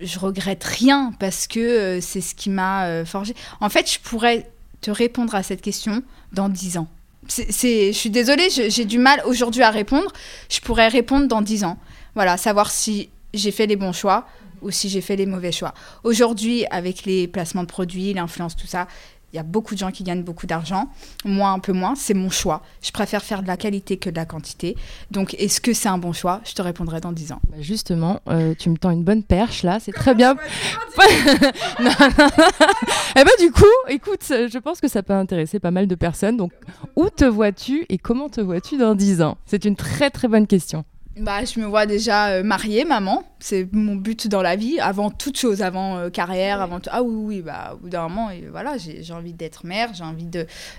je 0.00 0.18
regrette 0.18 0.64
rien 0.64 1.12
parce 1.18 1.46
que 1.46 1.60
euh, 1.60 2.00
c'est 2.00 2.20
ce 2.20 2.34
qui 2.34 2.50
m'a 2.50 2.86
euh, 2.86 3.04
forgé. 3.04 3.34
En 3.60 3.68
fait, 3.68 3.90
je 3.90 3.98
pourrais 3.98 4.50
te 4.80 4.90
répondre 4.90 5.34
à 5.34 5.42
cette 5.42 5.62
question 5.62 6.02
dans 6.32 6.48
dix 6.48 6.78
ans. 6.78 6.88
C'est, 7.28 7.92
je 7.92 7.96
suis 7.96 8.10
désolée, 8.10 8.48
j'ai 8.50 8.84
du 8.84 8.98
mal 8.98 9.22
aujourd'hui 9.26 9.62
à 9.62 9.70
répondre. 9.70 10.10
Je 10.48 10.60
pourrais 10.60 10.88
répondre 10.88 11.28
dans 11.28 11.42
dix 11.42 11.64
ans. 11.64 11.78
Voilà, 12.14 12.36
savoir 12.36 12.70
si 12.70 13.10
j'ai 13.34 13.52
fait 13.52 13.66
les 13.66 13.76
bons 13.76 13.92
choix 13.92 14.26
ou 14.62 14.70
si 14.70 14.88
j'ai 14.88 15.00
fait 15.00 15.16
les 15.16 15.26
mauvais 15.26 15.52
choix. 15.52 15.74
Aujourd'hui, 16.02 16.64
avec 16.70 17.04
les 17.04 17.28
placements 17.28 17.62
de 17.62 17.68
produits, 17.68 18.12
l'influence, 18.14 18.56
tout 18.56 18.66
ça, 18.66 18.88
il 19.32 19.36
y 19.36 19.38
a 19.38 19.42
beaucoup 19.42 19.74
de 19.74 19.78
gens 19.78 19.90
qui 19.90 20.02
gagnent 20.02 20.22
beaucoup 20.22 20.46
d'argent. 20.46 20.88
Moi, 21.24 21.48
un 21.48 21.58
peu 21.58 21.72
moins. 21.72 21.94
C'est 21.94 22.14
mon 22.14 22.30
choix. 22.30 22.62
Je 22.82 22.90
préfère 22.90 23.22
faire 23.22 23.42
de 23.42 23.46
la 23.46 23.56
qualité 23.56 23.96
que 23.96 24.10
de 24.10 24.16
la 24.16 24.24
quantité. 24.24 24.76
Donc, 25.10 25.34
est-ce 25.34 25.60
que 25.60 25.72
c'est 25.72 25.88
un 25.88 25.98
bon 25.98 26.12
choix? 26.12 26.40
Je 26.44 26.54
te 26.54 26.62
répondrai 26.62 27.00
dans 27.00 27.12
10 27.12 27.32
ans. 27.32 27.40
Bah, 27.48 27.56
justement, 27.60 28.20
euh, 28.28 28.54
tu 28.58 28.70
me 28.70 28.76
tends 28.76 28.90
une 28.90 29.04
bonne 29.04 29.22
perche 29.22 29.62
là. 29.62 29.78
C'est 29.80 29.92
très 29.92 30.14
bien. 30.14 30.36
non, 31.80 31.90
Eh 33.16 33.24
ben, 33.24 33.30
du 33.38 33.50
coup, 33.52 33.64
écoute, 33.88 34.24
je 34.28 34.58
pense 34.58 34.80
que 34.80 34.88
ça 34.88 35.02
peut 35.02 35.12
intéresser 35.12 35.60
pas 35.60 35.70
mal 35.70 35.86
de 35.86 35.94
personnes. 35.94 36.36
Donc, 36.36 36.52
où 36.96 37.08
te 37.10 37.24
vois-tu 37.24 37.86
et 37.88 37.98
comment 37.98 38.28
te 38.28 38.40
vois-tu 38.40 38.76
dans 38.76 38.94
10 38.94 39.22
ans? 39.22 39.38
C'est 39.46 39.64
une 39.64 39.76
très 39.76 40.10
très 40.10 40.28
bonne 40.28 40.46
question. 40.46 40.84
Bah, 41.16 41.44
je 41.44 41.58
me 41.58 41.66
vois 41.66 41.86
déjà 41.86 42.28
euh, 42.28 42.42
mariée, 42.44 42.84
maman. 42.84 43.24
C'est 43.40 43.68
mon 43.72 43.96
but 43.96 44.28
dans 44.28 44.42
la 44.42 44.54
vie, 44.54 44.78
avant 44.78 45.10
toute 45.10 45.36
chose, 45.36 45.60
avant 45.60 45.98
euh, 45.98 46.08
carrière, 46.08 46.60
avant 46.60 46.78
Ah 46.88 47.02
oui, 47.02 47.14
oui, 47.14 47.42
bah, 47.42 47.72
au 47.74 47.78
bout 47.78 47.88
d'un 47.88 48.02
moment, 48.02 48.30
et 48.30 48.46
voilà, 48.50 48.76
j'ai 48.78 49.12
envie 49.12 49.32
d'être 49.32 49.66
mère, 49.66 49.92
j'ai 49.92 50.04
envie 50.04 50.28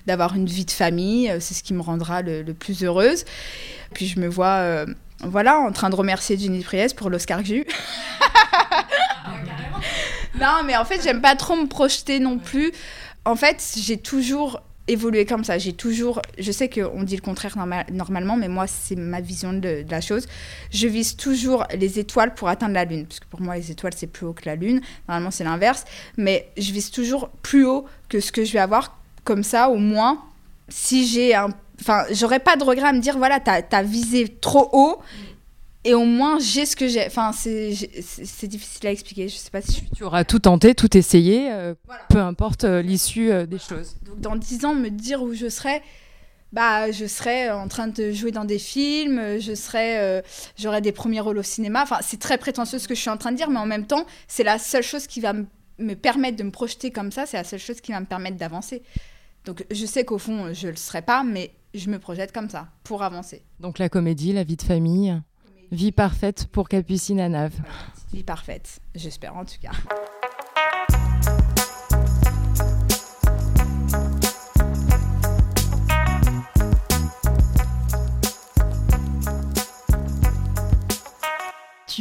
d'avoir 0.07 0.35
une 0.35 0.45
vie 0.45 0.63
de 0.63 0.71
famille, 0.71 1.29
euh, 1.29 1.39
c'est 1.41 1.53
ce 1.53 1.63
qui 1.63 1.73
me 1.73 1.81
rendra 1.81 2.21
le, 2.21 2.53
plus 2.53 2.83
heureuse. 2.83 3.25
Puis 3.93 4.07
je 4.07 4.21
me 4.21 4.27
vois, 4.27 4.85
voilà, 5.19 5.59
en 5.59 5.71
train 5.73 5.89
de 5.89 5.95
remercier 5.95 6.37
Jenny 6.37 6.63
Priest 6.63 6.95
pour 6.95 7.09
l'Oscar 7.09 7.39
que 7.39 7.45
j'ai 7.45 7.57
eu. 7.57 7.65
non, 10.39 10.63
mais 10.65 10.77
en 10.77 10.85
fait, 10.85 11.01
j'aime 11.03 11.21
pas 11.21 11.35
trop 11.35 11.57
me 11.57 11.67
projeter 11.67 12.19
non 12.19 12.37
plus. 12.37 12.71
En 13.25 13.35
fait, 13.35 13.61
j'ai 13.77 13.97
toujours 13.97 14.61
évoluer 14.87 15.25
comme 15.25 15.43
ça. 15.43 15.57
J'ai 15.57 15.73
toujours, 15.73 16.21
je 16.37 16.51
sais 16.51 16.69
qu'on 16.69 17.03
dit 17.03 17.15
le 17.15 17.21
contraire 17.21 17.55
normalement, 17.91 18.37
mais 18.37 18.47
moi, 18.47 18.67
c'est 18.67 18.95
ma 18.95 19.21
vision 19.21 19.53
de, 19.53 19.85
la 19.89 20.01
chose. 20.01 20.27
Je 20.71 20.87
vise 20.87 21.15
toujours 21.15 21.65
les 21.77 21.99
étoiles 21.99 22.33
pour 22.33 22.47
atteindre 22.47 22.73
la 22.73 22.85
Lune, 22.85 23.05
parce 23.05 23.19
que 23.19 23.27
pour 23.27 23.41
moi, 23.41 23.55
les 23.55 23.71
étoiles, 23.71 23.93
c'est 23.95 24.07
plus 24.07 24.25
haut 24.25 24.33
que 24.33 24.45
la 24.45 24.55
Lune. 24.55 24.81
Normalement, 25.07 25.31
c'est 25.31 25.43
l'inverse. 25.43 25.85
Mais 26.17 26.49
je 26.57 26.71
vise 26.71 26.91
toujours 26.91 27.29
plus 27.41 27.65
haut 27.65 27.85
que 28.09 28.19
ce 28.19 28.31
que 28.31 28.43
je 28.43 28.53
vais 28.53 28.59
avoir. 28.59 28.97
Comme 29.23 29.43
ça, 29.43 29.69
au 29.69 29.77
moins, 29.77 30.23
si 30.67 31.07
j'ai 31.07 31.35
un... 31.35 31.49
Enfin, 31.79 32.03
j'aurais 32.11 32.39
pas 32.39 32.57
de 32.57 32.63
regret 32.63 32.87
à 32.87 32.93
me 32.93 32.99
dire, 32.99 33.17
voilà, 33.17 33.39
t'as 33.39 33.61
as 33.71 33.83
visé 33.83 34.27
trop 34.27 34.69
haut 34.71 35.01
et 35.83 35.93
au 35.93 36.05
moins 36.05 36.39
j'ai 36.39 36.65
ce 36.65 36.75
que 36.75 36.87
j'ai. 36.87 37.05
Enfin, 37.05 37.31
c'est 37.33 38.47
difficile 38.47 38.87
à 38.87 38.91
expliquer. 38.91 39.27
Je 39.27 39.35
sais 39.35 39.49
pas 39.49 39.61
si 39.61 39.83
tu 39.95 40.03
auras 40.03 40.23
tout 40.23 40.39
tenté, 40.39 40.75
tout 40.75 40.95
essayé, 40.95 41.51
euh, 41.51 41.73
peu 42.09 42.19
importe 42.19 42.63
euh, 42.63 42.81
l'issue 42.81 43.31
euh, 43.31 43.45
des 43.45 43.57
choses. 43.57 43.95
Donc 44.05 44.19
dans 44.19 44.35
dix 44.35 44.63
ans, 44.65 44.75
me 44.75 44.89
dire 44.89 45.23
où 45.23 45.33
je 45.33 45.49
serai, 45.49 45.81
bah 46.51 46.91
je 46.91 47.05
serai 47.05 47.49
en 47.49 47.67
train 47.67 47.87
de 47.87 48.11
jouer 48.11 48.31
dans 48.31 48.45
des 48.45 48.59
films, 48.59 49.39
je 49.39 49.55
serai, 49.55 50.21
j'aurai 50.57 50.81
des 50.81 50.91
premiers 50.91 51.21
rôles 51.21 51.37
au 51.37 51.43
cinéma. 51.43 51.83
Enfin, 51.83 51.97
c'est 52.01 52.19
très 52.19 52.37
prétentieux 52.37 52.77
ce 52.77 52.87
que 52.87 52.95
je 52.95 52.99
suis 52.99 53.09
en 53.09 53.17
train 53.17 53.31
de 53.31 53.37
dire, 53.37 53.49
mais 53.49 53.59
en 53.59 53.65
même 53.65 53.87
temps, 53.87 54.05
c'est 54.27 54.43
la 54.43 54.59
seule 54.59 54.83
chose 54.83 55.07
qui 55.07 55.21
va 55.21 55.33
me 55.33 55.93
permettre 55.95 56.37
de 56.37 56.43
me 56.43 56.51
projeter 56.51 56.91
comme 56.91 57.11
ça. 57.11 57.25
C'est 57.25 57.37
la 57.37 57.43
seule 57.43 57.59
chose 57.59 57.81
qui 57.81 57.91
va 57.91 57.99
me 57.99 58.05
permettre 58.05 58.37
d'avancer. 58.37 58.83
Donc 59.45 59.65
je 59.71 59.85
sais 59.85 60.05
qu'au 60.05 60.19
fond, 60.19 60.53
je 60.53 60.67
le 60.67 60.75
serai 60.75 61.01
pas, 61.01 61.23
mais 61.23 61.51
je 61.73 61.89
me 61.89 61.97
projette 61.99 62.31
comme 62.31 62.49
ça 62.49 62.67
pour 62.83 63.01
avancer. 63.01 63.41
Donc 63.59 63.79
la 63.79 63.89
comédie, 63.89 64.33
la 64.33 64.43
vie 64.43 64.57
de 64.57 64.61
famille. 64.61 65.19
Vie 65.71 65.93
parfaite 65.93 66.47
pour 66.47 66.67
Capucine 66.67 67.21
à 67.21 67.29
Nave. 67.29 67.53
Vie 68.11 68.23
parfaite, 68.23 68.81
j'espère 68.93 69.37
en 69.37 69.45
tout 69.45 69.55
cas. 69.61 69.71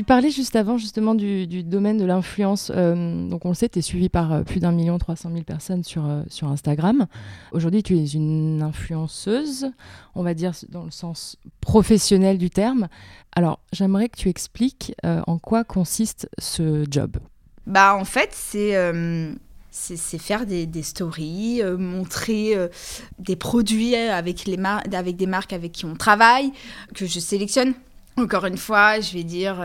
Tu 0.00 0.04
parlais 0.04 0.30
juste 0.30 0.56
avant 0.56 0.78
justement 0.78 1.14
du, 1.14 1.62
domaine 1.62 1.98
de 1.98 2.06
l'influence. 2.06 2.72
Euh, 2.74 3.28
donc 3.28 3.44
on 3.44 3.50
le 3.50 3.54
sait, 3.54 3.68
tu 3.68 3.80
es 3.80 3.82
suivi 3.82 4.08
par 4.08 4.32
euh, 4.32 4.42
plus 4.44 4.58
d'un 4.58 4.72
million 4.72 4.96
trois 4.96 5.14
cent 5.14 5.28
mille 5.28 5.44
personnes 5.44 5.84
sur, 5.84 6.06
euh, 6.06 6.22
sur 6.28 6.48
Instagram. 6.48 7.06
Aujourd'hui, 7.52 7.82
tu 7.82 7.98
es 7.98 8.06
une 8.06 8.62
influenceuse, 8.62 9.70
on 10.14 10.22
va 10.22 10.32
dire 10.32 10.52
dans 10.70 10.84
le 10.84 10.90
sens 10.90 11.36
professionnel 11.60 12.38
du 12.38 12.48
terme. 12.48 12.88
Alors 13.36 13.60
j'aimerais 13.74 14.08
que 14.08 14.16
tu 14.16 14.30
expliques 14.30 14.94
en 15.04 15.38
quoi 15.38 15.64
consiste 15.64 16.30
ce 16.38 16.86
job. 16.90 17.18
Bah 17.66 17.94
en 17.94 18.06
fait, 18.06 18.30
c'est 18.32 18.74
c'est 19.70 20.18
faire 20.18 20.46
des, 20.46 20.82
stories, 20.82 21.60
montrer 21.78 22.54
des 23.18 23.36
produits 23.36 23.94
avec, 23.96 24.46
les 24.46 24.56
avec 24.64 25.16
des 25.16 25.26
marques 25.26 25.52
avec 25.52 25.72
qui 25.72 25.84
on 25.84 25.94
travaille, 25.94 26.52
que 26.94 27.04
je 27.04 27.20
sélectionne 27.20 27.74
encore 28.16 28.46
une 28.46 28.56
fois, 28.56 29.00
je 29.00 29.12
vais 29.12 29.22
dire, 29.22 29.56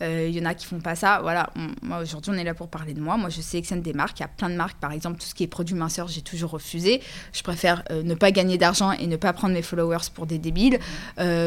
il 0.00 0.04
euh, 0.04 0.26
euh, 0.26 0.28
y 0.28 0.40
en 0.40 0.44
a 0.44 0.54
qui 0.54 0.66
font 0.66 0.80
pas 0.80 0.94
ça. 0.94 1.20
Voilà, 1.22 1.50
moi 1.82 2.00
aujourd'hui, 2.00 2.32
on 2.34 2.38
est 2.38 2.44
là 2.44 2.54
pour 2.54 2.68
parler 2.68 2.94
de 2.94 3.00
moi. 3.00 3.16
Moi, 3.16 3.30
je 3.30 3.40
sélectionne 3.40 3.80
des 3.80 3.92
marques. 3.92 4.18
Il 4.18 4.22
y 4.22 4.24
a 4.24 4.28
plein 4.28 4.50
de 4.50 4.54
marques, 4.54 4.78
par 4.78 4.92
exemple, 4.92 5.20
tout 5.20 5.26
ce 5.26 5.34
qui 5.34 5.44
est 5.44 5.48
produits 5.48 5.74
minceurs, 5.74 6.08
j'ai 6.08 6.22
toujours 6.22 6.50
refusé. 6.50 7.00
Je 7.32 7.42
préfère 7.42 7.82
euh, 7.90 8.02
ne 8.02 8.14
pas 8.14 8.30
gagner 8.30 8.58
d'argent 8.58 8.92
et 8.92 9.06
ne 9.06 9.16
pas 9.16 9.32
prendre 9.32 9.54
mes 9.54 9.62
followers 9.62 10.10
pour 10.14 10.26
des 10.26 10.38
débiles. 10.38 10.78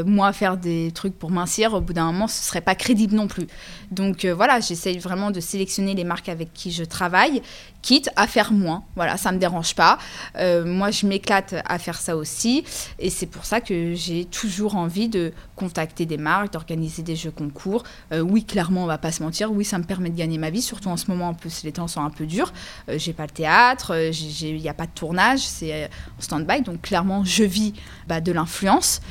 moi, 0.06 0.34
faire 0.34 0.58
des 0.58 0.92
trucs 0.94 1.18
pour 1.18 1.32
mincir, 1.32 1.74
au 1.74 1.82
bout 1.82 1.94
d'un 1.94 2.06
moment, 2.06 2.28
ce 2.28 2.42
serait 2.44 2.62
pas 2.62 2.76
crédible 2.76 3.16
non 3.16 3.28
plus. 3.28 3.48
Donc 3.92 4.26
voilà, 4.26 4.60
j'essaye 4.60 4.98
vraiment 4.98 5.32
de 5.32 5.40
sélectionner 5.40 5.94
les 5.94 6.04
marques 6.04 6.30
avec 6.30 6.54
qui 6.54 6.72
je 6.72 6.84
travaille, 6.84 7.42
quitte 7.82 8.10
à 8.16 8.28
faire 8.28 8.52
moins. 8.52 8.84
Voilà, 8.96 9.18
ça 9.18 9.32
me 9.32 9.38
dérange 9.38 9.76
pas. 9.76 9.98
moi, 10.38 10.92
je 10.92 11.06
m'éclate 11.06 11.56
à 11.66 11.80
faire 11.80 12.00
ça 12.00 12.16
aussi, 12.16 12.64
et 13.00 13.10
c'est 13.10 13.26
pour 13.28 13.46
ça 13.46 13.62
que 13.62 13.94
j'ai 13.94 14.26
toujours 14.26 14.76
envie 14.76 15.10
de 15.10 15.34
contacter 15.56 16.06
des 16.06 16.18
marques 16.18 16.45
d'organiser 16.48 17.04
des 17.04 17.16
jeux 17.16 17.32
concours. 17.32 17.84
Euh, 18.12 18.22
oui, 18.22 18.44
clairement, 18.44 18.84
on 18.84 18.88
va 18.88 18.98
pas 18.98 19.12
se 19.12 19.24
mentir. 19.24 19.52
Oui, 19.52 19.66
ça 19.66 19.78
me 19.78 19.84
permet 19.84 20.10
de 20.10 20.18
gagner 20.18 20.38
ma 20.38 20.50
vie, 20.50 20.62
surtout 20.62 20.90
en 20.90 20.98
ce 20.98 21.10
moment, 21.10 21.30
un 21.30 21.34
peu, 21.34 21.50
les 21.64 21.72
temps 21.72 21.88
sont 21.88 22.02
un 22.02 22.10
peu 22.10 22.26
durs. 22.26 22.54
Euh, 22.90 22.98
j'ai 22.98 23.14
pas 23.14 23.24
le 23.24 23.32
théâtre, 23.32 23.94
euh, 23.94 24.12
il 24.12 24.62
n'y 24.62 24.70
a 24.70 24.74
pas 24.74 24.86
de 24.86 24.92
tournage, 24.94 25.40
c'est 25.40 25.86
en 25.86 26.22
stand-by. 26.22 26.62
Donc, 26.62 26.82
clairement, 26.82 27.24
je 27.24 27.44
vis 27.44 27.74
bah, 28.08 28.22
de 28.22 28.32
l'influence. 28.32 29.02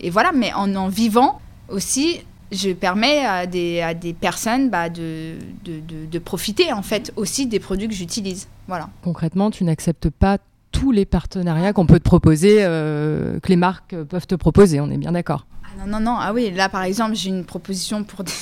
Et 0.00 0.10
voilà, 0.10 0.32
mais 0.32 0.52
en 0.52 0.74
en 0.74 0.88
vivant 0.88 1.40
aussi, 1.68 2.20
je 2.50 2.70
permets 2.70 3.24
à 3.24 3.46
des, 3.46 3.80
à 3.80 3.94
des 3.94 4.12
personnes 4.12 4.70
bah, 4.70 4.88
de, 4.88 5.34
de, 5.64 5.80
de, 6.10 6.18
profiter 6.18 6.72
en 6.72 6.82
fait 6.82 7.12
aussi 7.16 7.46
des 7.46 7.60
produits 7.60 7.88
que 7.88 7.94
j'utilise. 7.94 8.48
Voilà. 8.68 8.88
Concrètement, 9.02 9.50
tu 9.50 9.64
n'acceptes 9.64 10.10
pas 10.10 10.38
tous 10.72 10.90
les 10.90 11.04
partenariats 11.04 11.72
qu'on 11.72 11.86
peut 11.86 11.98
te 11.98 12.04
proposer, 12.04 12.56
que 12.56 13.48
les 13.48 13.56
marques 13.56 13.94
peuvent 14.04 14.26
te 14.26 14.34
proposer, 14.34 14.80
on 14.80 14.90
est 14.90 14.98
bien 14.98 15.12
d'accord 15.12 15.46
non, 15.86 15.98
non, 15.98 16.00
non. 16.00 16.16
Ah 16.18 16.32
oui, 16.32 16.50
là, 16.50 16.68
par 16.68 16.82
exemple, 16.82 17.14
j'ai 17.14 17.28
une 17.28 17.44
proposition 17.44 18.04
pour 18.04 18.24
des, 18.24 18.32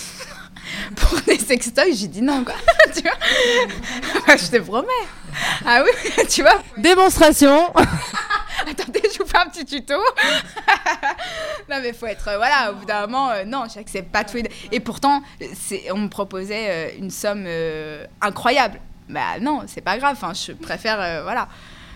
pour 0.97 1.21
des 1.23 1.39
sextoys. 1.39 1.95
J'ai 1.95 2.09
dit 2.09 2.23
non, 2.23 2.45
quoi. 2.45 2.55
tu 2.95 3.03
vois 3.03 4.37
Je 4.37 4.51
te 4.51 4.59
promets. 4.59 4.89
Ah 5.67 5.83
oui, 5.83 6.25
tu 6.29 6.43
vois 6.43 6.63
Démonstration 6.77 7.73
Attendez, 8.71 9.03
je 9.13 9.19
vous 9.19 9.27
fais 9.29 9.39
un 9.39 9.49
petit 9.49 9.65
tuto. 9.65 9.95
non, 11.69 11.79
mais 11.83 11.93
faut 11.93 12.07
être, 12.07 12.25
voilà, 12.37 12.71
au 12.71 12.77
bout 12.77 12.85
d'un 12.85 13.03
moment, 13.03 13.31
non, 13.47 13.65
j'accepte 13.73 14.13
pas 14.13 14.25
tout. 14.25 14.39
Et 14.71 14.81
pourtant, 14.81 15.23
on 15.91 15.99
me 15.99 16.09
proposait 16.09 16.97
une 16.97 17.11
somme 17.11 17.47
incroyable. 18.21 18.79
Bah 19.09 19.41
non, 19.41 19.63
c'est 19.67 19.81
pas 19.81 19.99
grave, 19.99 20.17
hein, 20.23 20.33
je 20.33 20.53
préfère, 20.53 21.23
voilà, 21.25 21.49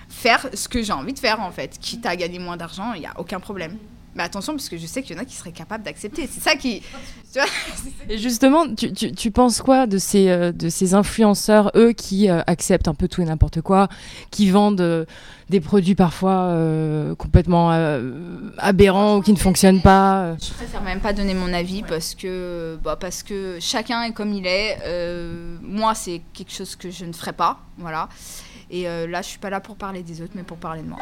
faire 0.09 0.49
ce 0.53 0.69
que 0.69 0.83
j'ai 0.83 0.93
envie 0.93 1.13
de 1.13 1.19
faire, 1.19 1.41
en 1.41 1.53
fait. 1.53 1.79
Quitte 1.79 2.05
à 2.05 2.17
gagner 2.17 2.39
moins 2.39 2.57
d'argent, 2.57 2.95
il 2.95 3.01
n'y 3.01 3.07
a 3.07 3.15
aucun 3.17 3.39
problème. 3.39 3.79
Mais 4.17 4.23
attention, 4.23 4.55
parce 4.55 4.71
que 4.71 4.79
je 4.79 4.87
sais 4.87 5.03
qu'il 5.03 5.15
y 5.15 5.19
en 5.19 5.23
a 5.23 5.27
qui 5.27 5.37
seraient 5.37 5.53
capables 5.53 5.85
d'accepter. 5.85 6.27
C'est 6.31 6.43
ça 6.43 6.57
qui. 6.57 6.83
Et 8.09 8.17
justement, 8.17 8.67
tu, 8.75 8.91
tu, 8.91 9.13
tu, 9.13 9.31
penses 9.31 9.61
quoi 9.61 9.87
de 9.87 9.99
ces, 9.99 10.31
euh, 10.31 10.53
de 10.53 10.71
ces 10.71 10.95
influenceurs, 10.95 11.71
eux, 11.77 11.93
qui 11.93 12.31
euh, 12.31 12.41
acceptent 12.47 12.89
un 12.89 12.95
peu 12.95 13.09
tout 13.09 13.21
et 13.21 13.27
n'importe 13.27 13.61
quoi, 13.61 13.89
qui 14.31 14.49
vendent 14.49 14.81
euh, 14.81 15.05
des 15.51 15.61
produits 15.61 15.95
parfois 15.95 16.57
complètement 17.19 17.71
aberrants 18.59 19.19
ou 19.19 19.21
qui 19.23 19.33
ne 19.33 19.39
fonctionnent 19.39 19.83
pas 19.83 20.35
Je 20.43 20.53
préfère 20.55 20.83
même 20.83 20.99
pas 21.01 21.13
donner 21.13 21.35
mon 21.35 21.53
avis 21.53 21.83
parce, 21.83 22.17
que, 22.17 22.79
bah, 22.83 22.97
parce 22.99 23.23
que 23.23 23.59
chacun 23.61 24.03
est 24.03 24.13
comme 24.13 24.33
il 24.33 24.47
est. 24.47 24.79
moi, 25.63 25.95
c'est 25.95 26.23
quelque 26.33 26.53
chose 26.53 26.75
que 26.75 26.91
je 26.91 27.05
ne 27.05 27.13
ferai 27.13 27.33
pas. 27.33 27.61
Voilà. 27.79 28.09
Et 28.71 28.85
là, 28.85 29.23
je 29.23 29.29
suis 29.29 29.39
pas 29.39 29.51
là 29.51 29.61
pour 29.61 29.77
parler 29.77 30.03
des 30.03 30.21
autres, 30.21 30.33
mais 30.35 30.43
pour 30.43 30.57
parler 30.57 30.83
de 30.83 30.89
moi. 30.89 30.99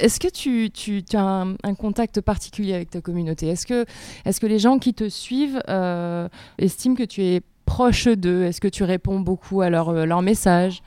Est-ce 0.00 0.18
que 0.18 0.28
tu, 0.28 1.04
as 1.14 1.46
un, 1.62 1.74
contact 1.74 2.20
particulier 2.20 2.74
avec 2.74 2.90
ta 2.90 3.00
communauté? 3.00 3.48
Est-ce 3.48 3.66
que, 3.66 4.46
les 4.46 4.58
gens 4.58 4.78
qui 4.78 4.94
te 4.94 5.08
suivent 5.08 5.60
euh, 5.68 6.28
estiment 6.58 6.94
que 6.94 7.02
tu 7.02 7.22
es 7.22 7.42
proche 7.66 8.08
d'eux? 8.08 8.44
Est-ce 8.44 8.60
que 8.60 8.68
tu 8.68 8.82
réponds 8.82 9.20
beaucoup 9.20 9.60
à 9.60 9.68
leurs 9.68 9.92
leur 9.92 10.18
euh, 10.18 10.22
messages? 10.22 10.82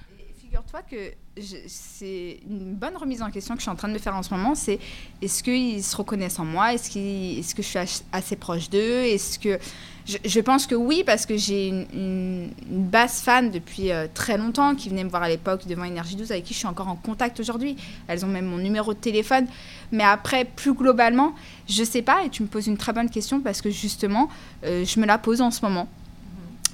C'est 1.67 2.39
une 2.47 2.75
bonne 2.75 2.95
remise 2.95 3.21
en 3.21 3.31
question 3.31 3.55
que 3.55 3.59
je 3.59 3.63
suis 3.63 3.71
en 3.71 3.75
train 3.75 3.87
de 3.87 3.93
me 3.93 3.99
faire 3.99 4.15
en 4.15 4.21
ce 4.21 4.33
moment. 4.33 4.53
C'est 4.53 4.79
est-ce 5.21 5.41
qu'ils 5.41 5.83
se 5.83 5.95
reconnaissent 5.95 6.39
en 6.39 6.45
moi? 6.45 6.73
Est-ce 6.73 6.97
est 6.97 7.55
que 7.55 7.63
je 7.63 7.67
suis 7.67 7.79
assez 8.11 8.35
proche 8.35 8.69
d'eux? 8.69 9.01
Est-ce 9.01 9.39
que 9.39 9.57
je, 10.05 10.39
pense 10.41 10.67
que 10.67 10.75
oui, 10.75 11.03
parce 11.05 11.25
que 11.25 11.37
j'ai 11.37 11.69
une, 11.69 11.87
une, 11.93 12.49
basse 12.69 13.21
fan 13.21 13.49
depuis 13.49 13.91
euh, 13.91 14.05
très 14.13 14.37
longtemps 14.37 14.75
qui 14.75 14.89
venait 14.89 15.03
me 15.03 15.09
voir 15.09 15.23
à 15.23 15.29
l'époque 15.29 15.65
devant 15.65 15.85
Énergie 15.85 16.17
12, 16.17 16.31
avec 16.31 16.43
qui 16.43 16.53
je 16.53 16.59
suis 16.59 16.67
encore 16.67 16.89
en 16.89 16.97
contact 16.97 17.39
aujourd'hui. 17.39 17.77
Elles 18.07 18.25
ont 18.25 18.27
même 18.27 18.45
mon 18.45 18.57
numéro 18.57 18.93
de 18.93 18.99
téléphone. 18.99 19.47
Mais 19.91 20.03
après, 20.03 20.45
plus 20.45 20.73
globalement, 20.73 21.33
je 21.69 21.83
sais 21.83 22.01
pas, 22.01 22.25
et 22.25 22.29
tu 22.29 22.43
me 22.43 22.47
poses 22.47 22.67
une 22.67 22.77
très 22.77 22.91
bonne 22.91 23.09
question 23.09 23.39
parce 23.39 23.61
que 23.61 23.69
justement, 23.69 24.29
euh, 24.65 24.83
je 24.85 24.99
me 24.99 25.05
la 25.05 25.17
pose 25.17 25.41
en 25.41 25.51
ce 25.51 25.63
moment. 25.63 25.87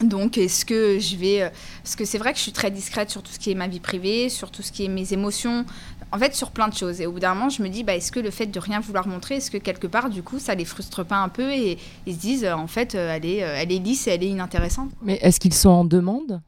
Donc, 0.02 0.38
est-ce 0.38 0.66
que 0.66 0.98
je 1.00 1.16
vais. 1.18 1.44
Euh, 1.44 1.50
parce 1.84 1.96
que 1.96 2.06
c'est 2.06 2.18
vrai 2.18 2.32
que 2.32 2.38
je 2.38 2.44
suis 2.44 2.52
très 2.52 2.72
discrète 2.72 3.10
sur 3.10 3.22
tout 3.22 3.32
ce 3.32 3.40
qui 3.40 3.52
est 3.52 3.56
ma 3.56 3.68
vie 3.68 3.80
privée, 3.80 4.30
sur 4.30 4.50
tout 4.52 4.62
ce 4.62 4.72
qui 4.72 4.86
est 4.86 4.88
mes 4.88 5.14
émotions, 5.14 5.66
en 6.12 6.18
fait, 6.18 6.36
sur 6.36 6.52
plein 6.52 6.68
de 6.70 6.74
choses. 6.74 7.02
Et 7.02 7.06
au 7.06 7.12
bout 7.12 7.20
d'un 7.20 7.34
moment, 7.34 7.50
je 7.50 7.62
me 7.62 7.68
dis, 7.70 7.84
bah, 7.84 7.96
est-ce 7.96 8.12
que 8.12 8.20
le 8.20 8.32
fait 8.32 8.46
de 8.48 8.60
rien 8.60 8.80
vouloir 8.80 9.08
montrer, 9.08 9.36
est-ce 9.36 9.52
que 9.52 9.58
quelque 9.58 9.88
part, 9.88 10.10
du 10.10 10.24
coup, 10.24 10.40
ça 10.40 10.56
les 10.56 10.66
frustre 10.66 11.04
pas 11.04 11.18
un 11.18 11.30
peu 11.30 11.52
et 11.52 11.78
ils 12.06 12.14
se 12.14 12.20
disent, 12.20 12.46
en 12.46 12.68
fait, 12.68 12.96
euh, 12.96 13.14
elle 13.14 13.26
est, 13.26 13.44
euh, 13.44 13.56
elle 13.58 13.72
est 13.72 13.80
lisse 13.80 14.08
et 14.08 14.12
elle 14.12 14.24
est 14.24 14.30
inintéressante? 14.30 14.90
Mais 15.02 15.20
est-ce 15.22 15.40
qu'ils 15.40 15.54
sont 15.54 15.70
en 15.70 15.86
demande? 15.86 16.42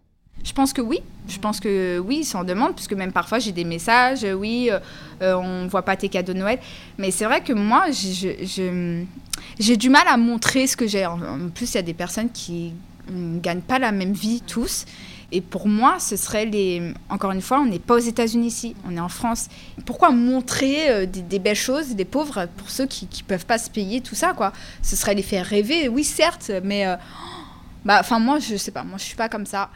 Je 0.44 0.54
pense 0.54 0.74
que 0.74 0.82
oui. 0.82 1.00
Je 1.28 1.38
pense 1.38 1.60
que 1.60 2.00
oui, 2.00 2.20
ils 2.22 2.26
sont 2.26 2.40
en 2.40 2.44
demande, 2.44 2.74
puisque 2.74 2.94
même 2.94 3.12
parfois 3.12 3.38
j'ai 3.38 3.52
des 3.52 3.64
messages, 3.64 4.26
oui, 4.36 4.72
on 5.22 5.62
on 5.62 5.68
voit 5.68 5.84
pas 5.84 5.96
tes 5.96 6.10
cadeaux 6.10 6.34
de 6.34 6.40
Noël. 6.40 6.58
Mais 6.98 7.12
c'est 7.12 7.26
vrai 7.26 7.42
que 7.44 7.54
moi, 7.54 7.86
j'ai 7.92 9.78
du 9.78 9.90
mal 9.92 10.08
à 10.08 10.18
montrer 10.18 10.66
ce 10.66 10.76
que 10.76 10.88
j'ai. 10.88 11.06
En 11.06 11.20
plus, 11.54 11.72
il 11.74 11.76
y 11.76 11.78
a 11.78 11.84
des 11.84 11.94
personnes 11.94 12.32
qui 12.32 12.74
ne 13.10 13.40
gagnent 13.40 13.62
pas 13.62 13.80
la 13.80 13.92
même 13.92 14.14
vie 14.14 14.42
tous. 14.42 14.86
Et 15.32 15.40
pour 15.40 15.68
moi, 15.68 16.00
ce 16.00 16.18
serait 16.18 16.46
les. 16.46 16.94
Encore 17.10 17.32
une 17.32 17.42
fois, 17.42 17.62
on 17.62 17.66
n'est 17.66 17.80
pas 17.80 17.96
aux 17.96 18.00
États-Unis 18.00 18.48
ici, 18.48 18.76
on 18.86 18.96
est 18.98 19.00
en 19.00 19.10
France. 19.10 19.48
Pourquoi 19.86 20.12
montrer 20.12 20.90
euh, 20.90 21.06
des, 21.06 21.40
belles 21.40 21.56
choses, 21.56 21.96
des 21.96 22.06
pauvres, 22.06 22.48
pour 22.58 22.70
ceux 22.70 22.86
qui 22.86 23.06
ne 23.06 23.28
peuvent 23.28 23.46
pas 23.46 23.58
se 23.58 23.70
payer 23.70 24.02
tout 24.02 24.16
ça, 24.16 24.34
quoi? 24.34 24.52
Ce 24.82 24.96
serait 24.96 25.16
les 25.16 25.24
faire 25.24 25.46
rêver, 25.46 25.88
oui, 25.88 26.04
certes, 26.04 26.52
mais. 26.64 26.86
Euh, 26.86 26.98
bah, 27.86 27.98
enfin, 28.00 28.20
moi, 28.20 28.40
je 28.40 28.58
sais 28.58 28.72
pas, 28.72 28.84
moi, 28.84 28.98
je 28.98 29.04
suis 29.04 29.16
pas 29.16 29.30
comme 29.30 29.46
ça. 29.46 29.70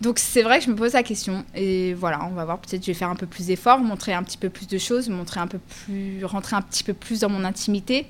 Donc, 0.00 0.18
c'est 0.18 0.42
vrai 0.42 0.58
que 0.58 0.64
je 0.64 0.70
me 0.70 0.76
pose 0.76 0.92
la 0.92 1.04
question. 1.04 1.44
Et 1.54 1.94
voilà, 1.94 2.24
on 2.24 2.34
va 2.34 2.44
voir, 2.44 2.58
peut-être 2.58 2.82
je 2.82 2.88
vais 2.88 2.94
faire 2.94 3.10
un 3.10 3.16
peu 3.16 3.26
plus 3.26 3.46
d'efforts, 3.46 3.78
montrer 3.78 4.12
un 4.12 4.24
petit 4.24 4.36
peu 4.36 4.50
plus 4.50 4.66
de 4.66 4.76
choses, 4.76 5.08
montrer 5.08 5.40
un 5.40 5.46
peu 5.46 5.58
plus. 5.58 6.24
rentrer 6.24 6.56
un 6.56 6.62
petit 6.62 6.82
peu 6.82 6.94
plus 6.94 7.20
dans 7.20 7.30
mon 7.30 7.44
intimité. 7.44 8.08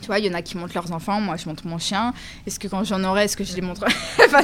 Tu 0.00 0.06
vois, 0.06 0.18
il 0.18 0.26
y 0.26 0.30
en 0.30 0.34
a 0.34 0.42
qui 0.42 0.56
montrent 0.56 0.74
leurs 0.74 0.92
enfants, 0.92 1.20
moi 1.20 1.36
je 1.36 1.48
montre 1.48 1.66
mon 1.66 1.78
chien. 1.78 2.12
Est-ce 2.46 2.58
que 2.58 2.68
quand 2.68 2.84
j'en 2.84 3.02
aurai, 3.04 3.24
est-ce 3.24 3.36
que 3.36 3.44
je 3.44 3.54
les 3.54 3.62
montre? 3.62 3.84
Enfin, 4.24 4.42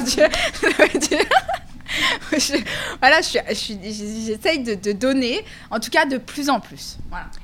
voilà, 2.99 3.21
j'essaye 3.21 4.59
de, 4.63 4.73
de, 4.75 4.91
donner, 4.91 5.43
en 5.71 5.79
tout 5.79 5.89
cas 5.89 6.05
de 6.05 6.17
plus 6.17 6.49
en 6.49 6.59
plus. 6.59 6.97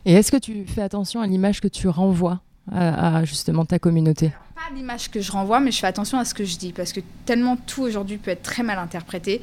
Et 0.06 0.14
est-ce 0.14 0.32
que 0.32 0.38
tu 0.38 0.66
fais 0.66 0.82
attention 0.82 1.22
à 1.22 1.28
l'image 1.28 1.62
que 1.62 1.68
tu 1.68 1.88
renvoies 1.88 2.40
à, 2.72 3.24
justement 3.26 3.66
ta 3.66 3.80
communauté? 3.80 4.32
Pas 4.56 4.74
l'image 4.76 5.10
que 5.10 5.22
je 5.22 5.32
renvoie, 5.32 5.60
mais 5.60 5.72
je 5.72 5.80
fais 5.80 5.88
attention 5.88 6.18
à 6.18 6.26
ce 6.26 6.34
que 6.34 6.46
je 6.46 6.58
dis, 6.58 6.74
parce 6.74 6.94
que 6.94 7.02
tellement 7.26 7.56
tout 7.56 7.82
aujourd'hui 7.82 8.18
peut 8.18 8.32
être 8.32 8.44
très 8.44 8.64
mal 8.64 8.78
interprété 8.80 9.42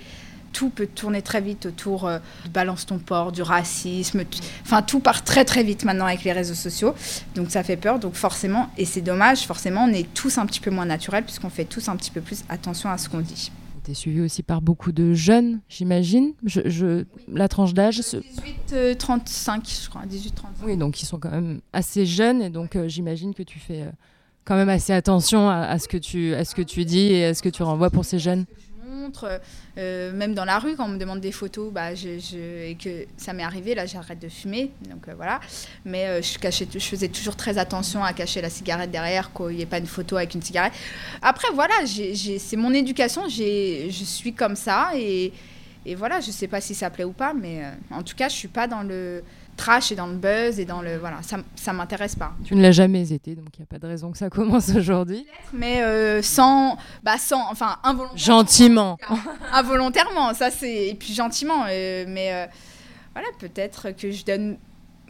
tout 0.53 0.71
peut 0.71 0.87
tourner 0.87 1.23
très 1.23 1.41
vite 1.41 1.67
autour 1.67 2.07
euh, 2.07 2.19
de 2.45 2.51
balance 2.51 2.87
ton 2.87 2.99
port, 2.99 3.33
du 3.33 3.43
racisme. 3.43 4.25
Enfin, 4.63 4.83
tout 4.83 5.01
part 5.01 5.25
très 5.25 5.45
très 5.45 5.63
vite 5.63 5.85
maintenant 5.85 6.07
avec 6.07 6.25
les 6.25 6.33
réseaux 6.33 6.55
sociaux. 6.55 6.95
Donc 7.35 7.51
ça 7.51 7.63
fait 7.63 7.77
peur. 7.77 7.99
Donc 7.99 8.15
forcément, 8.15 8.71
et 8.77 8.85
c'est 8.85 9.01
dommage, 9.01 9.47
forcément, 9.47 9.85
on 9.85 9.93
est 9.93 10.13
tous 10.15 10.39
un 10.39 10.47
petit 10.47 10.61
peu 10.61 10.71
moins 10.71 10.87
naturels 10.87 11.25
puisqu'on 11.25 11.51
fait 11.51 11.65
tous 11.65 11.89
un 11.89 11.97
petit 11.97 12.11
peu 12.11 12.21
plus 12.21 12.45
attention 12.49 12.91
à 12.91 12.99
ce 12.99 13.09
qu'on 13.09 13.21
dit. 13.21 13.51
Tu 13.85 13.93
es 13.93 13.95
suivi 13.95 14.21
aussi 14.21 14.43
par 14.43 14.61
beaucoup 14.61 14.93
de 14.93 15.15
jeunes, 15.15 15.61
j'imagine. 15.69 16.33
Je, 16.45 17.05
La 17.33 17.49
tranche 17.49 17.75
d'âge 17.75 18.01
18-35, 18.01 19.83
je 19.85 19.89
crois. 19.89 20.03
18-35. 20.03 20.31
Oui, 20.65 20.77
donc 20.77 21.01
ils 21.01 21.07
sont 21.07 21.19
quand 21.19 21.31
même 21.31 21.61
assez 21.73 22.05
jeunes 22.05 22.43
et 22.43 22.51
donc 22.51 22.77
euh, 22.77 22.89
j'imagine 22.89 23.35
que 23.35 23.43
tu 23.43 23.59
fais. 23.59 23.83
Euh, 23.83 23.91
quand 24.45 24.57
même 24.57 24.71
assez 24.71 24.95
attention 24.95 25.51
à, 25.51 25.57
à, 25.57 25.79
ce 25.79 25.89
que 25.89 25.99
tu, 25.99 26.35
à 26.35 26.43
ce 26.43 26.55
que 26.55 26.63
tu 26.63 26.87
dis 26.87 27.13
et 27.13 27.27
à 27.27 27.35
ce 27.35 27.43
que 27.43 27.51
tu 27.51 27.63
renvoies 27.63 27.91
pour 27.91 28.07
ces 28.07 28.19
jeunes 28.19 28.47
euh, 29.79 30.13
même 30.13 30.35
dans 30.35 30.45
la 30.45 30.59
rue, 30.59 30.77
quand 30.77 30.87
on 30.87 30.89
me 30.89 30.99
demande 30.99 31.21
des 31.21 31.33
photos, 31.33 31.73
bah, 31.73 31.95
je, 31.95 32.09
et 32.71 32.77
que 32.77 33.07
ça 33.17 33.33
m'est 33.33 33.43
arrivé, 33.43 33.75
là 33.75 33.87
j'arrête 33.87 34.19
de 34.19 34.29
fumer, 34.29 34.71
donc 34.89 35.09
euh, 35.09 35.15
voilà. 35.15 35.41
Mais 35.85 36.07
euh, 36.07 36.23
je, 36.23 36.39
cachais, 36.39 36.67
je 36.73 36.79
faisais 36.79 37.09
toujours 37.09 37.37
très 37.37 37.59
attention 37.59 38.03
à 38.03 38.13
cacher 38.13 38.41
la 38.41 38.51
cigarette 38.51 38.91
derrière, 38.91 39.33
qu'il 39.33 39.57
n'y 39.57 39.63
ait 39.63 39.67
pas 39.67 39.79
une 39.79 39.87
photo 39.87 40.17
avec 40.17 40.35
une 40.35 40.43
cigarette. 40.43 40.73
Après, 41.23 41.49
voilà, 41.55 41.75
c'est 41.87 42.57
mon 42.57 42.73
éducation, 42.73 43.29
je 43.29 44.05
suis 44.05 44.33
comme 44.33 44.57
ça, 44.57 44.91
et, 44.95 45.33
et 45.87 45.95
voilà, 45.95 46.21
je 46.21 46.31
sais 46.31 46.49
pas 46.49 46.61
si 46.61 46.75
ça 46.75 46.91
plaît 46.91 47.05
ou 47.05 47.13
pas, 47.13 47.33
mais 47.35 47.63
en 47.91 48.03
tout 48.03 48.17
cas, 48.17 48.29
je 48.29 48.35
suis 48.35 48.49
pas 48.49 48.67
dans 48.67 48.83
le 48.83 49.23
trash 49.59 49.93
et 49.93 49.97
dans 49.97 50.07
le 50.07 50.15
buzz 50.15 50.59
et 50.59 50.65
dans 50.65 50.81
le 50.81 50.97
voilà 50.97 51.19
ça 51.23 51.37
ça 51.55 51.75
m'intéresse 51.75 52.17
pas. 52.17 52.33
Tu 52.45 52.55
ne 52.55 52.63
l'as 52.63 52.73
jamais 52.73 53.13
été 53.13 53.35
donc 53.35 53.49
il 53.55 53.61
n'y 53.61 53.65
a 53.65 53.67
pas 53.67 53.79
de 53.79 53.87
raison 53.87 54.11
que 54.11 54.17
ça 54.17 54.31
commence 54.39 54.71
aujourd'hui. 54.71 55.27
Mais 55.53 55.83
euh, 55.83 56.23
sans 56.23 56.79
bah 57.03 57.19
sans 57.19 57.51
enfin 57.51 57.77
involontairement. 57.83 58.17
Gentiment. 58.17 58.99
Involontairement 59.53 60.33
ça 60.33 60.51
c'est 60.51 60.89
et 60.89 60.95
puis 60.95 61.13
gentiment 61.13 61.65
euh, 61.69 62.05
mais 62.09 62.33
euh, 62.33 62.47
voilà 63.13 63.29
peut-être 63.39 63.91
que 63.91 64.11
je 64.11 64.25
donne 64.25 64.57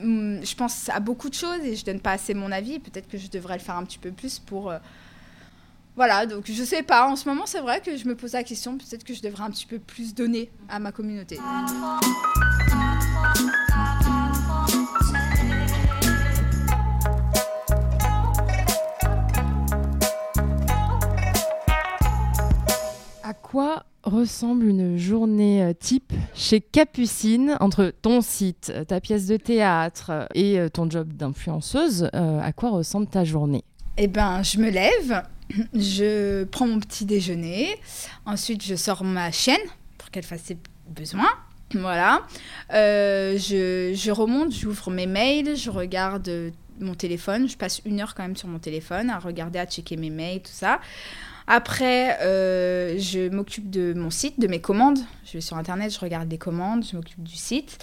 hmm, 0.03 0.41
je 0.43 0.55
pense 0.57 0.89
à 0.89 0.99
beaucoup 0.99 1.29
de 1.29 1.35
choses 1.35 1.61
et 1.65 1.77
je 1.77 1.85
donne 1.85 2.01
pas 2.01 2.13
assez 2.13 2.35
mon 2.35 2.51
avis 2.51 2.81
peut-être 2.81 3.07
que 3.07 3.19
je 3.19 3.29
devrais 3.29 3.55
le 3.55 3.63
faire 3.63 3.77
un 3.77 3.85
petit 3.85 3.99
peu 3.99 4.11
plus 4.11 4.41
pour 4.41 4.73
voilà, 5.99 6.27
donc 6.27 6.45
je 6.47 6.63
sais 6.63 6.85
pas, 6.85 7.11
en 7.11 7.17
ce 7.17 7.29
moment 7.29 7.43
c'est 7.45 7.59
vrai 7.59 7.81
que 7.81 7.97
je 7.97 8.07
me 8.07 8.15
pose 8.15 8.35
la 8.35 8.45
question, 8.45 8.79
peut-être 8.79 9.03
que 9.03 9.15
je 9.15 9.21
devrais 9.21 9.43
un 9.43 9.51
petit 9.51 9.67
peu 9.67 9.81
plus 9.81 10.15
donner 10.15 10.49
à 10.69 10.79
ma 10.79 10.93
communauté. 10.93 11.41
Quoi 23.51 23.85
ressemble 24.03 24.67
une 24.67 24.99
journée 24.99 25.63
euh, 25.63 25.73
type 25.73 26.13
chez 26.35 26.61
Capucine 26.61 27.57
entre 27.61 27.93
ton 28.03 28.21
site, 28.21 28.71
euh, 28.75 28.85
ta 28.85 29.01
pièce 29.01 29.27
de 29.27 29.39
théâtre 29.39 30.11
euh, 30.11 30.27
et 30.35 30.59
ton 30.71 30.89
job 30.89 31.13
d'influenceuse 31.15 32.11
À 32.13 32.53
quoi 32.53 32.71
ressemble 32.71 33.07
ta 33.07 33.25
journée? 33.25 33.65
Eh 33.97 34.07
ben, 34.07 34.43
je 34.43 34.59
me 34.59 34.71
lève, 34.71 35.23
je 35.75 36.45
prends 36.45 36.67
mon 36.67 36.79
petit 36.79 37.07
déjeuner, 37.07 37.77
ensuite 38.27 38.63
je 38.63 38.75
sors 38.75 39.03
ma 39.03 39.33
chaîne 39.33 39.57
pour 39.97 40.11
qu'elle 40.11 40.25
fasse 40.25 40.43
ses 40.43 40.59
besoins. 40.89 41.31
Voilà. 41.75 42.23
je, 42.71 44.11
remonte, 44.11 44.53
j'ouvre 44.53 44.91
mes 44.91 45.07
mails, 45.07 45.55
je 45.55 45.69
regarde 45.69 46.53
mon 46.81 46.95
téléphone. 46.95 47.47
Je 47.47 47.59
passe 47.59 47.83
une 47.85 48.01
heure 48.01 48.15
quand 48.15 48.23
même 48.23 48.37
sur 48.37 48.49
mon 48.49 48.59
téléphone 48.59 49.11
à 49.11 49.19
regarder, 49.19 49.59
à 49.59 49.67
checker 49.67 49.99
mes 49.99 50.09
mails, 50.09 50.41
tout 50.41 50.51
ça. 50.51 50.81
Après, 51.51 52.19
euh, 52.21 52.99
je 52.99 53.31
m'occupe 53.31 53.71
de 53.71 53.95
mon 53.95 54.11
site, 54.11 54.39
de 54.39 54.47
mes 54.47 54.61
commandes. 54.61 54.99
Je 55.25 55.33
vais 55.33 55.41
sur 55.41 55.57
Internet, 55.57 55.91
je 55.91 55.99
regarde 55.99 56.29
des 56.29 56.37
commandes, 56.37 56.85
je 56.85 56.95
m'occupe 56.95 57.23
du 57.23 57.37
site. 57.37 57.79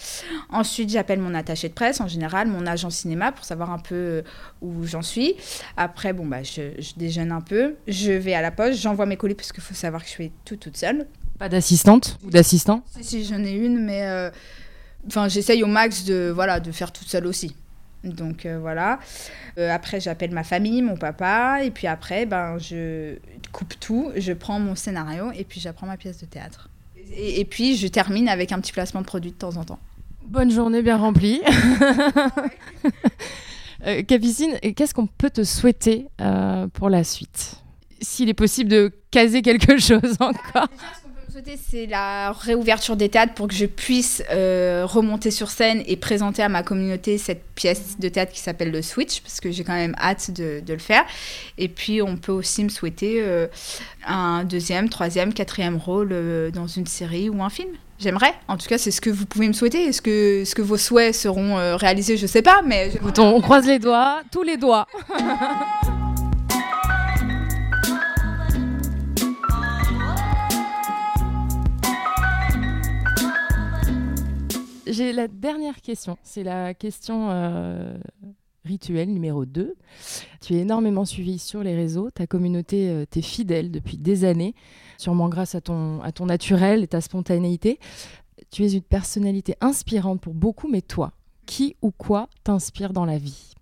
Ensuite, 0.51 0.91
j'appelle 0.91 1.19
mon 1.19 1.33
attaché 1.33 1.67
de 1.67 1.73
presse, 1.73 1.99
en 1.99 2.07
général, 2.07 2.47
mon 2.47 2.67
agent 2.67 2.91
cinéma, 2.91 3.31
pour 3.31 3.43
savoir 3.43 3.71
un 3.71 3.79
peu 3.79 3.95
euh, 3.95 4.21
où 4.61 4.85
j'en 4.85 5.01
suis. 5.01 5.33
Après, 5.77 6.13
bon, 6.13 6.27
bah, 6.27 6.43
je, 6.43 6.61
déjeune 6.95 7.31
un 7.31 7.41
peu. 7.41 7.73
Je 7.87 8.11
vais 8.11 8.35
à 8.35 8.43
la 8.43 8.51
poste, 8.51 8.79
j'envoie 8.79 9.07
mes 9.07 9.17
colis, 9.17 9.33
parce 9.33 9.51
qu'il 9.51 9.63
faut 9.63 9.73
savoir 9.73 10.03
que 10.03 10.09
je 10.09 10.13
suis 10.13 10.31
tout 10.45 10.57
toute 10.57 10.77
seule. 10.77 11.07
Pas 11.39 11.49
d'assistante 11.49 12.19
ou 12.23 12.29
d'assistant? 12.29 12.83
Si, 12.95 13.03
si, 13.03 13.25
j'en 13.25 13.43
ai 13.43 13.53
une, 13.53 13.83
mais 13.83 14.03
euh, 14.03 14.29
j'essaye 15.27 15.63
au 15.63 15.67
max 15.67 16.05
de, 16.05 16.31
voilà, 16.33 16.59
de 16.59 16.71
faire 16.71 16.91
toute 16.91 17.07
seule 17.07 17.25
aussi. 17.25 17.55
Donc 18.05 18.45
euh, 18.45 18.59
voilà. 18.59 18.99
Euh, 19.57 19.71
après, 19.71 19.99
j'appelle 19.99 20.31
ma 20.31 20.43
famille, 20.43 20.81
mon 20.81 20.95
papa, 20.95 21.63
et 21.63 21.71
puis 21.71 21.87
après, 21.87 22.25
ben, 22.25 22.57
je 22.59 23.15
coupe 23.51 23.79
tout, 23.79 24.11
je 24.15 24.33
prends 24.33 24.59
mon 24.59 24.75
scénario, 24.75 25.31
et 25.31 25.43
puis 25.43 25.59
j'apprends 25.59 25.87
ma 25.87 25.97
pièce 25.97 26.19
de 26.19 26.25
théâtre. 26.25 26.69
Et, 27.11 27.39
et, 27.39 27.45
puis, 27.45 27.77
je 27.77 27.87
termine 27.87 28.27
avec 28.27 28.51
un 28.51 28.59
petit 28.59 28.71
placement 28.71 29.01
de 29.01 29.05
produit 29.05 29.31
de 29.31 29.37
temps 29.37 29.57
en 29.57 29.63
temps. 29.63 29.79
Bonne 30.27 30.49
journée 30.49 30.81
bien 30.81 30.97
remplie. 30.97 31.39
euh, 33.85 34.01
Capucine, 34.03 34.57
qu'est-ce 34.75 34.93
qu'on 34.93 35.05
peut 35.05 35.29
te 35.29 35.43
souhaiter 35.43 36.07
euh, 36.19 36.67
pour 36.67 36.89
la 36.89 37.03
suite? 37.03 37.57
S'il 38.01 38.29
est 38.29 38.33
possible 38.33 38.69
de 38.69 38.91
caser 39.11 39.43
quelque 39.43 39.77
chose 39.77 40.17
encore 40.19 40.67
c'est 41.57 41.85
la 41.85 42.31
réouverture 42.31 42.95
des 42.95 43.09
théâtres 43.09 43.33
pour 43.33 43.47
que 43.47 43.53
je 43.53 43.65
puisse 43.65 44.23
euh, 44.31 44.85
remonter 44.85 45.31
sur 45.31 45.49
scène 45.49 45.83
et 45.85 45.95
présenter 45.95 46.41
à 46.43 46.49
ma 46.49 46.63
communauté 46.63 47.17
cette 47.17 47.43
pièce 47.55 47.99
de 47.99 48.09
théâtre 48.09 48.31
qui 48.31 48.39
s'appelle 48.39 48.71
le 48.71 48.81
Switch, 48.81 49.21
parce 49.21 49.39
que 49.39 49.51
j'ai 49.51 49.63
quand 49.63 49.73
même 49.73 49.95
hâte 49.99 50.31
de, 50.31 50.61
le 50.67 50.77
faire. 50.77 51.03
Et 51.57 51.67
puis, 51.67 52.01
on 52.01 52.17
peut 52.17 52.31
aussi 52.31 52.63
me 52.63 52.69
souhaiter 52.69 53.21
euh, 53.21 53.47
un 54.05 54.43
deuxième, 54.43 54.89
troisième, 54.89 55.33
quatrième 55.33 55.77
rôle 55.77 56.09
euh, 56.11 56.51
dans 56.51 56.67
une 56.67 56.87
série 56.87 57.29
ou 57.29 57.41
un 57.43 57.49
film. 57.49 57.69
J'aimerais. 57.97 58.33
En 58.47 58.57
tout 58.57 58.67
cas, 58.67 58.77
c'est 58.77 58.91
ce 58.91 58.99
que 58.99 59.09
vous 59.09 59.25
pouvez 59.25 59.47
me 59.47 59.53
souhaiter. 59.53 59.85
Est-ce 59.85 60.01
que, 60.01 60.43
ce 60.45 60.53
que 60.53 60.61
vos 60.61 60.77
souhaits 60.77 61.15
seront 61.15 61.77
réalisés? 61.77 62.17
Je 62.17 62.23
ne 62.23 62.27
sais 62.27 62.41
pas, 62.41 62.61
mais... 62.65 62.91
on 63.17 63.39
croise 63.39 63.65
les 63.65 63.79
doigts, 63.79 64.21
tous 64.31 64.43
les 64.43 64.57
doigts. 64.57 64.85
j'ai 74.95 75.13
la 75.13 75.27
dernière 75.27 75.81
question. 75.81 76.17
C'est 76.23 76.43
la 76.43 76.73
question 76.73 77.29
euh, 77.29 77.97
rituelle 78.63 79.09
numéro 79.09 79.45
2. 79.45 79.75
Tu 80.41 80.55
es 80.55 80.59
énormément 80.59 81.05
suivi 81.05 81.37
sur 81.37 81.63
les 81.63 81.75
réseaux. 81.75 82.09
Ta 82.09 82.27
communauté 82.27 82.89
euh, 82.89 83.05
t'est 83.05 83.21
fidèle 83.21 83.71
depuis 83.71 83.97
des 83.97 84.23
années, 84.23 84.55
sûrement 84.97 85.29
grâce 85.29 85.55
à 85.55 85.61
ton, 85.61 86.01
à 86.01 86.11
ton 86.11 86.25
naturel 86.25 86.83
et 86.83 86.87
ta 86.87 87.01
spontanéité. 87.01 87.79
Tu 88.51 88.63
es 88.63 88.71
une 88.71 88.81
personnalité 88.81 89.55
inspirante 89.61 90.21
pour 90.21 90.33
beaucoup, 90.33 90.69
mais 90.69 90.81
toi, 90.81 91.11
qui 91.45 91.75
ou 91.81 91.91
quoi 91.91 92.29
t'inspire 92.43 92.93
dans 92.93 93.05
la 93.05 93.17
vie? 93.17 93.53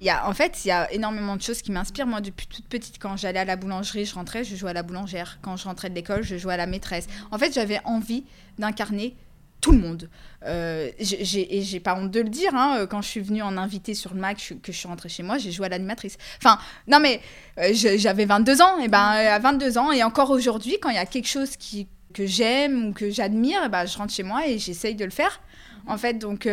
Y 0.00 0.08
a, 0.08 0.28
en 0.28 0.32
fait, 0.32 0.64
il 0.64 0.68
y 0.68 0.70
a 0.70 0.90
énormément 0.92 1.36
de 1.36 1.42
choses 1.42 1.60
qui 1.60 1.70
m'inspirent. 1.72 2.06
Moi, 2.06 2.22
depuis 2.22 2.46
toute 2.46 2.66
petite, 2.66 2.98
quand 2.98 3.18
j'allais 3.18 3.38
à 3.38 3.44
la 3.44 3.56
boulangerie, 3.56 4.06
je 4.06 4.14
rentrais, 4.14 4.44
je 4.44 4.56
jouais 4.56 4.70
à 4.70 4.72
la 4.72 4.82
boulangère. 4.82 5.38
Quand 5.42 5.58
je 5.58 5.64
rentrais 5.64 5.90
de 5.90 5.94
l'école, 5.94 6.22
je 6.22 6.38
jouais 6.38 6.54
à 6.54 6.56
la 6.56 6.66
maîtresse. 6.66 7.06
En 7.30 7.38
fait, 7.38 7.52
j'avais 7.52 7.80
envie 7.84 8.24
d'incarner 8.58 9.14
tout 9.60 9.72
le 9.72 9.78
monde. 9.78 10.08
Euh, 10.46 10.90
et 10.98 11.62
j'ai 11.62 11.80
pas 11.80 11.94
honte 11.94 12.10
de 12.10 12.20
le 12.20 12.28
dire, 12.28 12.54
hein, 12.54 12.78
euh, 12.78 12.86
quand 12.86 13.02
je 13.02 13.08
suis 13.08 13.20
venue 13.20 13.42
en 13.42 13.56
invité 13.56 13.94
sur 13.94 14.14
le 14.14 14.20
Mac, 14.20 14.54
que 14.62 14.72
je 14.72 14.76
suis 14.76 14.88
rentrée 14.88 15.08
chez 15.08 15.22
moi, 15.22 15.38
j'ai 15.38 15.52
joué 15.52 15.66
à 15.66 15.68
l'animatrice. 15.68 16.16
Enfin, 16.38 16.58
non 16.86 16.98
mais 16.98 17.20
euh, 17.58 17.70
j'avais 17.72 18.24
22 18.24 18.62
ans, 18.62 18.78
et 18.78 18.88
ben 18.88 18.98
à 18.98 19.38
22 19.38 19.78
ans, 19.78 19.92
et 19.92 20.02
encore 20.02 20.30
aujourd'hui, 20.30 20.78
quand 20.80 20.88
il 20.90 20.96
y 20.96 20.98
a 20.98 21.06
quelque 21.06 21.28
chose 21.28 21.56
qui, 21.56 21.88
que 22.14 22.26
j'aime 22.26 22.88
ou 22.88 22.92
que 22.92 23.10
j'admire, 23.10 23.68
ben, 23.68 23.84
je 23.84 23.98
rentre 23.98 24.12
chez 24.12 24.22
moi 24.22 24.46
et 24.46 24.58
j'essaye 24.58 24.94
de 24.94 25.04
le 25.04 25.10
faire. 25.10 25.40
En 25.86 25.98
fait, 25.98 26.14
donc 26.14 26.48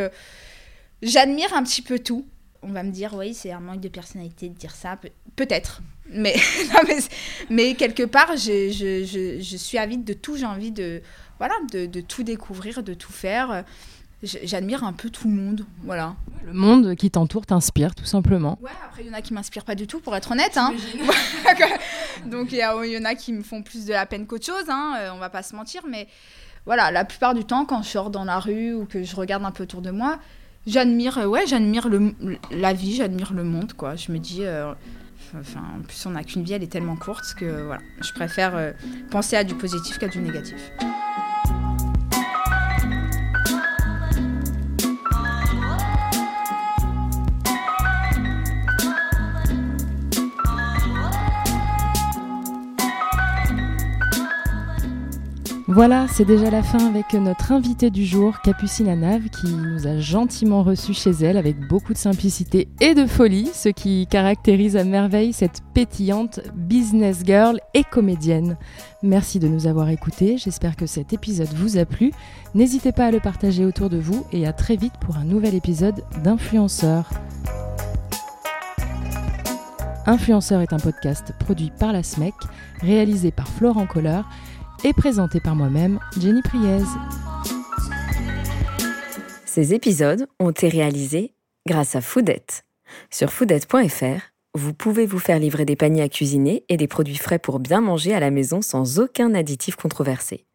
j'admire 1.01 1.53
un 1.53 1.63
petit 1.63 1.81
peu 1.81 1.99
tout. 1.99 2.25
On 2.63 2.69
va 2.69 2.83
me 2.83 2.91
dire, 2.91 3.13
oui, 3.13 3.33
c'est 3.33 3.51
un 3.51 3.59
manque 3.59 3.81
de 3.81 3.87
personnalité 3.87 4.49
de 4.49 4.55
dire 4.55 4.75
ça. 4.75 4.97
Peut-être. 5.35 5.81
mais, 6.09 6.35
mais, 6.87 6.97
mais, 7.49 7.73
quelque 7.75 8.03
part, 8.03 8.35
je, 8.35 8.71
je, 8.71 9.39
je 9.39 9.57
suis 9.57 9.77
avide 9.77 10.03
de 10.03 10.13
tout. 10.13 10.37
J'ai 10.37 10.45
envie 10.45 10.71
de 10.71 11.01
voilà, 11.39 11.55
de, 11.71 12.01
tout 12.01 12.23
découvrir, 12.23 12.83
de 12.83 12.93
tout 12.93 13.11
faire. 13.11 13.63
J'admire 14.23 14.83
un 14.83 14.93
peu 14.93 15.11
tout 15.11 15.27
le 15.27 15.35
monde, 15.35 15.65
voilà. 15.83 16.15
Le 16.43 16.51
monde 16.51 16.95
qui 16.95 17.11
t'entoure 17.11 17.45
t'inspire, 17.45 17.93
tout 17.93 18.05
simplement. 18.05 18.57
Ouais, 18.61 18.71
après, 18.83 19.03
il 19.03 19.07
y 19.07 19.11
en 19.11 19.13
a 19.13 19.21
qui 19.21 19.31
m'inspirent 19.31 19.63
pas 19.63 19.75
du 19.75 19.85
tout, 19.85 19.99
pour 19.99 20.15
être 20.15 20.31
honnête. 20.31 20.57
Hein. 20.57 20.73
Donc, 22.25 22.51
il 22.51 22.57
y, 22.57 22.97
en 22.97 23.05
a 23.05 23.13
qui 23.13 23.31
me 23.31 23.43
font 23.43 23.61
plus 23.61 23.85
de 23.85 23.93
la 23.93 24.07
peine 24.07 24.25
qu'autre 24.25 24.45
chose, 24.45 24.65
hein, 24.69 24.95
euh, 24.97 25.09
on 25.13 25.19
va 25.19 25.29
pas 25.29 25.43
se 25.43 25.55
mentir. 25.55 25.83
Mais 25.87 26.07
voilà, 26.65 26.89
la 26.89 27.05
plupart 27.05 27.35
du 27.35 27.45
temps, 27.45 27.65
quand 27.65 27.83
je 27.83 27.89
sors 27.89 28.09
dans 28.09 28.23
la 28.23 28.39
rue 28.39 28.73
ou 28.73 28.85
que 28.85 29.03
je 29.03 29.15
regarde 29.15 29.45
un 29.45 29.51
peu 29.51 29.63
autour 29.63 29.83
de 29.83 29.91
moi, 29.91 30.17
j'admire 30.65 31.17
ouais, 31.17 31.45
j'admire 31.45 31.87
la 32.49 32.73
vie, 32.73 32.95
j'admire 32.95 33.33
le 33.33 33.43
monde, 33.43 33.73
quoi. 33.73 33.95
Je 33.95 34.11
me 34.11 34.17
dis... 34.17 34.45
Euh, 34.45 34.73
enfin, 35.39 35.61
en 35.77 35.83
plus, 35.83 36.05
on 36.07 36.11
n'a 36.11 36.23
qu'une 36.23 36.43
vie, 36.43 36.53
elle 36.53 36.63
est 36.63 36.71
tellement 36.71 36.95
courte 36.95 37.35
que 37.35 37.65
voilà, 37.65 37.81
je 38.01 38.13
préfère 38.13 38.55
euh, 38.55 38.71
penser 39.11 39.35
à 39.35 39.43
du 39.43 39.53
positif 39.53 39.99
qu'à 39.99 40.07
du 40.07 40.17
négatif. 40.17 40.71
Voilà, 55.77 56.07
c'est 56.07 56.25
déjà 56.25 56.49
la 56.49 56.63
fin 56.63 56.87
avec 56.87 57.13
notre 57.13 57.51
invitée 57.51 57.91
du 57.91 58.03
jour, 58.03 58.41
Capucine 58.41 58.89
Anave, 58.89 59.29
qui 59.29 59.53
nous 59.53 59.85
a 59.85 59.99
gentiment 59.99 60.63
reçus 60.63 60.95
chez 60.95 61.11
elle 61.11 61.37
avec 61.37 61.67
beaucoup 61.67 61.93
de 61.93 61.99
simplicité 61.99 62.67
et 62.81 62.95
de 62.95 63.05
folie, 63.05 63.51
ce 63.53 63.69
qui 63.69 64.07
caractérise 64.07 64.75
à 64.75 64.83
merveille 64.83 65.33
cette 65.33 65.61
pétillante 65.75 66.39
business 66.55 67.21
girl 67.23 67.59
et 67.75 67.83
comédienne. 67.83 68.57
Merci 69.03 69.37
de 69.37 69.47
nous 69.47 69.67
avoir 69.67 69.89
écoutés, 69.89 70.39
j'espère 70.39 70.75
que 70.75 70.87
cet 70.87 71.13
épisode 71.13 71.53
vous 71.53 71.77
a 71.77 71.85
plu. 71.85 72.11
N'hésitez 72.55 72.91
pas 72.91 73.05
à 73.05 73.11
le 73.11 73.19
partager 73.19 73.63
autour 73.63 73.91
de 73.91 73.99
vous 73.99 74.25
et 74.31 74.47
à 74.47 74.53
très 74.53 74.77
vite 74.77 74.95
pour 74.99 75.17
un 75.17 75.25
nouvel 75.25 75.53
épisode 75.53 76.03
d'Influenceur. 76.23 77.07
Influenceur 80.07 80.61
est 80.61 80.73
un 80.73 80.79
podcast 80.79 81.33
produit 81.37 81.71
par 81.79 81.93
la 81.93 82.01
SMEC, 82.01 82.33
réalisé 82.81 83.29
par 83.29 83.47
Florent 83.47 83.85
Colleur 83.85 84.27
et 84.83 84.93
présenté 84.93 85.39
par 85.39 85.55
moi-même, 85.55 85.99
Jenny 86.19 86.41
Priez. 86.41 86.83
Ces 89.45 89.73
épisodes 89.73 90.27
ont 90.39 90.51
été 90.51 90.69
réalisés 90.69 91.33
grâce 91.65 91.95
à 91.95 92.01
Foodette. 92.01 92.63
Sur 93.09 93.31
foodette.fr, 93.31 94.21
vous 94.53 94.73
pouvez 94.73 95.05
vous 95.05 95.19
faire 95.19 95.39
livrer 95.39 95.65
des 95.65 95.75
paniers 95.75 96.03
à 96.03 96.09
cuisiner 96.09 96.63
et 96.69 96.77
des 96.77 96.87
produits 96.87 97.17
frais 97.17 97.39
pour 97.39 97.59
bien 97.59 97.81
manger 97.81 98.13
à 98.13 98.19
la 98.19 98.31
maison 98.31 98.61
sans 98.61 98.99
aucun 98.99 99.33
additif 99.33 99.75
controversé. 99.75 100.45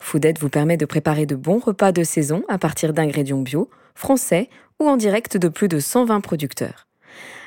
Foodette 0.00 0.38
vous 0.38 0.48
permet 0.48 0.76
de 0.76 0.86
préparer 0.86 1.26
de 1.26 1.34
bons 1.34 1.58
repas 1.58 1.92
de 1.92 2.04
saison 2.04 2.44
à 2.48 2.58
partir 2.58 2.92
d'ingrédients 2.92 3.40
bio, 3.40 3.70
français 3.94 4.48
ou 4.78 4.88
en 4.88 4.96
direct 4.96 5.36
de 5.36 5.48
plus 5.48 5.68
de 5.68 5.80
120 5.80 6.20
producteurs. 6.20 6.86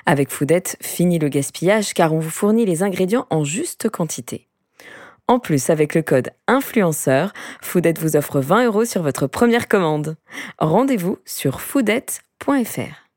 Avec 0.06 0.30
Foodette, 0.32 0.78
fini 0.82 1.20
le 1.20 1.30
gaspillage 1.30 1.94
car 1.94 2.14
on 2.14 2.20
vous 2.20 2.30
fournit 2.30 2.66
les 2.66 2.84
ingrédients 2.84 3.28
en 3.30 3.44
juste 3.44 3.90
quantité. 3.90 4.49
En 5.30 5.38
plus, 5.38 5.70
avec 5.70 5.94
le 5.94 6.02
code 6.02 6.32
influenceur, 6.48 7.34
Foodette 7.62 8.00
vous 8.00 8.16
offre 8.16 8.40
20 8.40 8.66
euros 8.66 8.84
sur 8.84 9.04
votre 9.04 9.28
première 9.28 9.68
commande. 9.68 10.16
Rendez-vous 10.58 11.20
sur 11.24 11.62
foodette.fr. 11.62 13.09